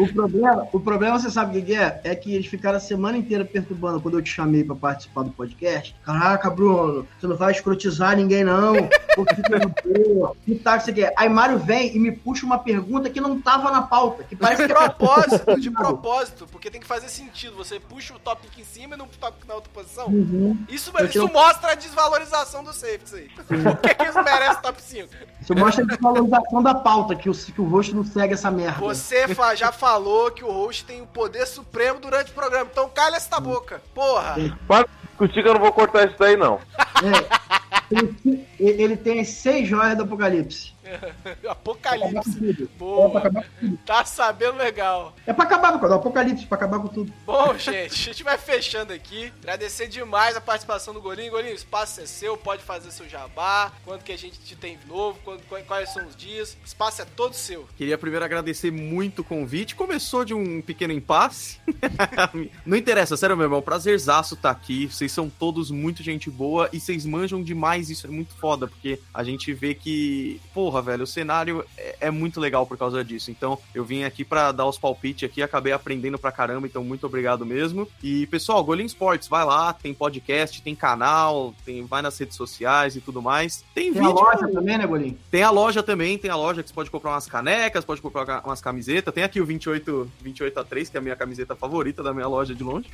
[0.02, 2.00] o problema, o problema, você sabe o que é?
[2.04, 5.30] É que eles ficaram a semana inteira perturbando quando eu te chamei pra participar do
[5.30, 5.94] podcast.
[6.04, 8.74] Caraca, Bruno, você não vai escrotizar ninguém, não.
[9.16, 11.12] Porque que perguntou, que tal, que você quer.
[11.16, 14.62] Aí Mário vem e me puxa uma pergunta que não tava na pauta, que parece
[14.62, 17.56] De que é propósito, de propósito, porque tem que fazer sentido.
[17.56, 20.06] Você puxa o tópico em cima e não o tópico na outra posição.
[20.06, 20.56] Uhum.
[20.68, 23.28] Isso, isso tenho- mostra a desvalorização do safety aí.
[23.46, 25.08] Por que, que eles merecem top 5?
[25.42, 28.80] Isso mostra a desvalorização da pauta, que o, que o rosto não segue essa merda.
[28.80, 32.88] Você fa- já falou que o host tem o poder supremo durante o programa, então
[32.88, 33.82] calha essa boca.
[33.94, 34.36] Porra!
[34.66, 36.58] Para de discutir que eu não vou cortar isso daí, não.
[37.02, 37.48] É.
[37.90, 40.72] Ele, ele tem as seis joias do Apocalipse.
[41.48, 42.38] Apocalipse.
[42.50, 43.20] É Boa.
[43.20, 43.78] tudo.
[43.84, 45.14] Tá sabendo legal.
[45.26, 47.12] É pra acabar com o Apocalipse, pra acabar com tudo.
[47.24, 49.32] Bom, gente, a gente vai fechando aqui.
[49.42, 51.30] Agradecer demais a participação do Golinho.
[51.30, 53.72] Golinho, o espaço é seu, pode fazer seu jabá.
[53.84, 56.56] Quando que a gente te tem de novo, quando, quais- quais são os dias.
[56.62, 57.66] O espaço é todo seu.
[57.76, 59.74] Queria primeiro agradecer muito o convite.
[59.74, 61.58] Começou de um pequeno impasse.
[62.64, 64.86] Não interessa, sério mesmo, é um prazerzaço estar aqui.
[64.86, 67.90] Vocês são todos muito gente boa e vocês manjam demais.
[67.90, 72.10] Isso é muito foda, porque a gente vê que, porra, velho, o cenário é, é
[72.10, 73.30] muito legal por causa disso.
[73.30, 77.06] Então, eu vim aqui pra dar os palpites aqui, acabei aprendendo pra caramba, então muito
[77.06, 77.88] obrigado mesmo.
[78.02, 82.96] E, pessoal, Golim Sports, vai lá, tem podcast, tem canal, tem, vai nas redes sociais
[82.96, 83.64] e tudo mais.
[83.74, 84.20] Tem, Tem a vídeo.
[84.22, 85.18] loja também, né, Golinho?
[85.30, 88.42] Tem a loja também, tem a loja que você pode comprar umas canecas, pode comprar
[88.44, 89.12] umas camisetas.
[89.14, 92.26] Tem aqui o 28, 28 a 3, que é a minha camiseta favorita da minha
[92.26, 92.88] loja de longe.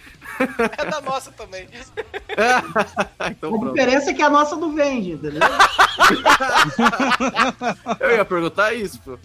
[0.78, 1.66] É da nossa também.
[3.30, 3.72] então A pronto.
[3.72, 5.40] diferença é que a nossa não vende, entendeu?
[8.00, 9.18] Eu ia perguntar isso, pô.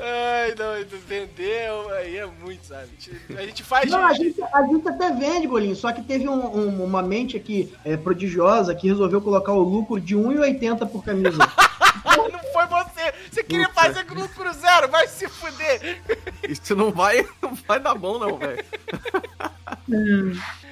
[0.00, 2.88] Ai, não, vender aí é muito, sabe?
[3.36, 6.56] A gente, faz Não, a gente, a gente até vende, Golinho, só que teve um-
[6.56, 11.38] um- uma mente aqui é, prodigiosa que resolveu colocar o lucro de 1,80 por camisa.
[12.32, 13.12] Não foi você!
[13.30, 13.80] Você queria Puta.
[13.80, 16.02] fazer grupo Cruzeiro, vai se fuder.
[16.48, 18.64] Isso não vai, não vai dar bom, não, velho.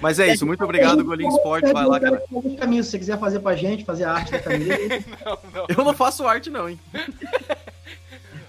[0.01, 1.65] Mas é isso, muito obrigado, Golim Sport.
[1.73, 2.23] Vai lá, cara.
[2.59, 4.75] Caminho, se você quiser fazer pra gente, fazer a arte da camisa.
[5.25, 5.67] Não, não.
[5.69, 6.79] Eu não faço arte, não, hein?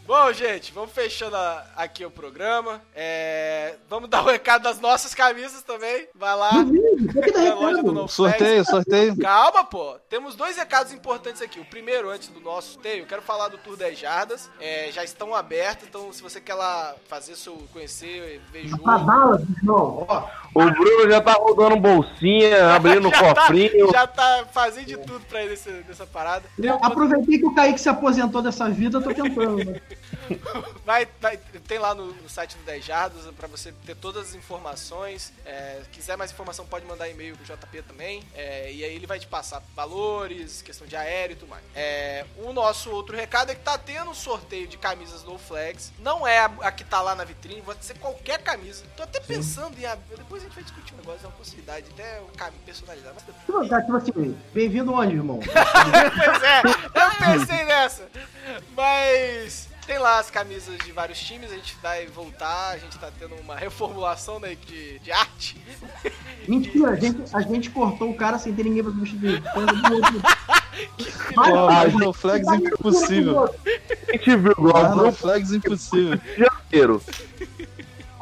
[0.05, 2.81] Bom, gente, vamos fechando a- aqui o programa.
[2.93, 6.07] É, vamos dar o recado das nossas camisas também.
[6.13, 6.51] Vai lá.
[6.51, 9.17] Na loja do Sorteio, sorteio.
[9.17, 9.95] Calma, pô.
[10.09, 11.57] Temos dois recados importantes aqui.
[11.59, 14.49] O primeiro, antes do nosso sorteio, eu quero falar do Tour 10 Jardas.
[14.59, 18.83] É, já estão abertos, então se você quer lá fazer seu conhecer, ver jogo.
[18.83, 20.27] Dallas, irmão, ó.
[20.53, 23.87] O Bruno já tá rodando bolsinha, abrindo já, cofrinho.
[23.87, 26.43] tá, já tá fazendo de tudo pra ir nessa parada.
[26.59, 29.81] Um- Aproveitei que o Kaique se aposentou dessa vida, eu tô tentando.
[30.85, 34.35] Vai, vai- tem lá no, no site do 10 Jardas pra você ter todas as
[34.35, 35.31] informações.
[35.45, 38.21] É, quiser mais informação, pode mandar e-mail pro JP também.
[38.35, 41.63] É, e aí ele vai te passar valores, questão de aéreo e tudo mais.
[41.73, 45.93] É, o nosso outro recado é que tá tendo um sorteio de camisas no Flags.
[45.99, 48.83] Não é a, a que tá lá na vitrine, pode ser qualquer camisa.
[48.97, 49.85] Tô até pensando em.
[49.85, 53.15] ab- Depois a gente vai discutir um negócio, é uma possibilidade, até o caminho personalizado.
[53.47, 55.39] Mas tá, tipo assim, bem-vindo onde, irmão?
[56.25, 58.09] Pois é, eu pensei nessa.
[58.75, 63.09] Mas tem lá as camisas de vários times, a gente vai voltar, a gente tá
[63.17, 65.57] tendo uma reformulação né, de, de arte.
[66.47, 69.43] Mentira, a gente, a gente cortou o cara sem ter ninguém pra substituir.
[71.29, 73.43] Então, Pô, mas no flags impossível.
[73.43, 76.19] A gente viu o no grupo flags impossível.
[76.35, 77.01] Janeiro.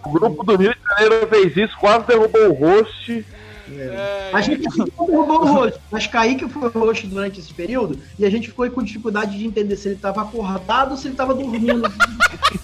[0.04, 3.26] O grupo do Rio de Janeiro fez isso, quase derrubou o host.
[3.74, 7.98] É, A gente não derrubou o rosto, mas Kaique foi o rosto durante esse período
[8.20, 11.16] e a gente ficou com dificuldade de entender se ele tava acordado ou se ele
[11.16, 11.90] tava dormindo.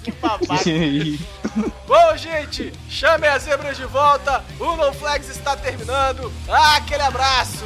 [0.04, 0.46] que babaca.
[1.88, 4.44] Bom, gente, chamem as zebras de volta.
[4.60, 6.32] O No Flags está terminando.
[6.48, 7.64] Ah, aquele abraço.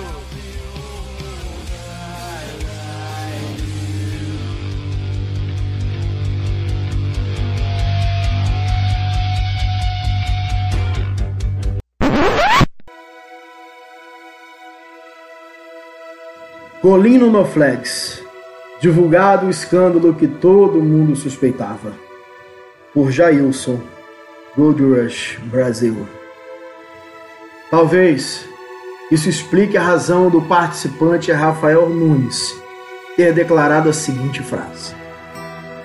[16.84, 18.24] Golino no Flags.
[18.82, 21.94] Divulgado o escândalo que todo mundo suspeitava.
[22.92, 23.80] Por Jailson,
[24.58, 26.08] Gold Rush, Brasil.
[27.70, 28.50] Talvez
[29.12, 32.60] isso explique a razão do participante Rafael Nunes
[33.16, 34.96] ter declarado a seguinte frase: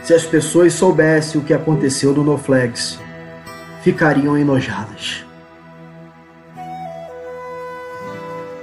[0.03, 2.99] Se as pessoas soubessem o que aconteceu no No Flags,
[3.83, 5.26] ficariam enojadas.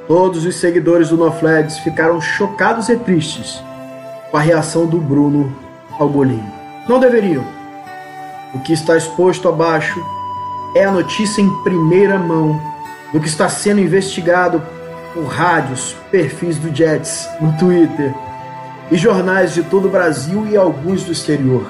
[0.08, 3.64] Todos os seguidores do NoFlags ficaram chocados e tristes
[4.30, 5.56] com a reação do Bruno
[5.97, 6.51] ao golinho.
[6.89, 7.45] Não deveriam.
[8.54, 10.04] O que está exposto abaixo
[10.76, 12.60] é a notícia em primeira mão
[13.14, 14.62] do que está sendo investigado
[15.14, 18.14] por rádios, perfis do Jets no Twitter
[18.91, 21.66] e jornais de todo o Brasil e alguns do exterior.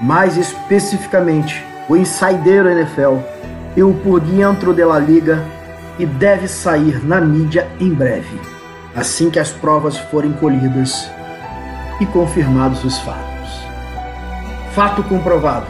[0.00, 3.16] Mais especificamente, o Insider NFL
[3.76, 5.57] e o Por Dentro de la Liga
[5.98, 8.40] e deve sair na mídia em breve,
[8.94, 11.10] assim que as provas forem colhidas
[12.00, 13.28] e confirmados os fatos.
[14.74, 15.66] Fato comprovado.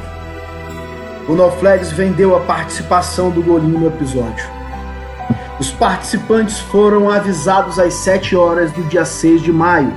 [1.26, 4.47] O NoFlags vendeu a participação do Golinho no episódio.
[5.59, 9.93] Os participantes foram avisados às 7 horas do dia 6 de maio,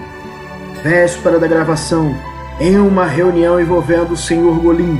[0.84, 2.16] véspera da gravação,
[2.60, 4.60] em uma reunião envolvendo o Sr.
[4.62, 5.00] Golim,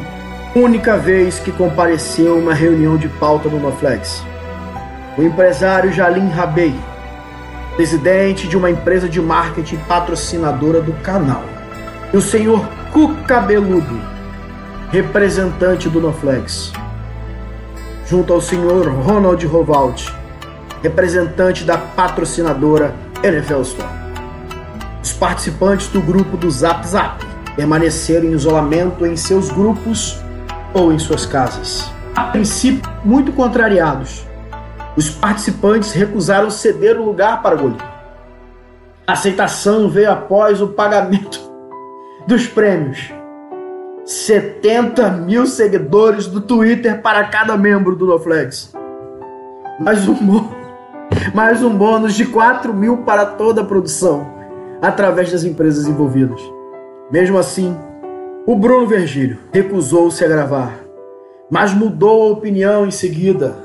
[0.56, 4.24] única vez que compareceu uma reunião de pauta do NoFlex.
[5.22, 6.74] O empresário Jalim Rabei,
[7.76, 11.44] presidente de uma empresa de marketing patrocinadora do canal.
[12.12, 14.02] E o senhor Cucabeludo,
[14.90, 16.74] representante do NoFlex.
[18.08, 20.12] Junto ao senhor Ronald Rovald,
[20.82, 22.92] representante da patrocinadora
[23.22, 23.90] NFL Store.
[25.04, 27.24] Os participantes do grupo do Zap Zap
[27.56, 30.20] permaneceram em isolamento em seus grupos
[30.74, 31.92] ou em suas casas.
[32.16, 34.31] A princípio, muito contrariados,
[34.96, 37.78] os participantes recusaram ceder o lugar para Golim.
[39.08, 41.40] A aceitação veio após o pagamento
[42.28, 43.12] dos prêmios.
[44.06, 48.74] 70 mil seguidores do Twitter para cada membro do NoFlex.
[49.80, 50.46] Mais um, bô-
[51.34, 54.28] mais um bônus de 4 mil para toda a produção,
[54.82, 56.42] através das empresas envolvidas.
[57.12, 57.78] Mesmo assim,
[58.46, 60.74] o Bruno Virgílio recusou-se a gravar,
[61.50, 63.56] mas mudou a opinião em seguida,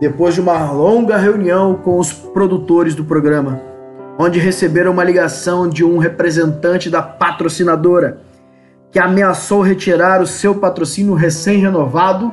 [0.00, 3.60] depois de uma longa reunião com os produtores do programa,
[4.18, 8.18] onde receberam uma ligação de um representante da patrocinadora
[8.90, 12.32] que ameaçou retirar o seu patrocínio recém-renovado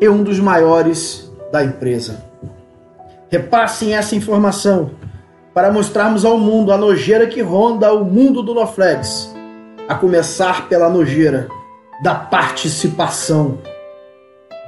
[0.00, 2.22] e um dos maiores da empresa.
[3.28, 4.90] Repassem essa informação
[5.52, 9.34] para mostrarmos ao mundo a nojeira que ronda o mundo do NoFlex,
[9.88, 11.48] A começar pela nojeira
[12.04, 13.58] da participação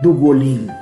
[0.03, 0.82] do golinho.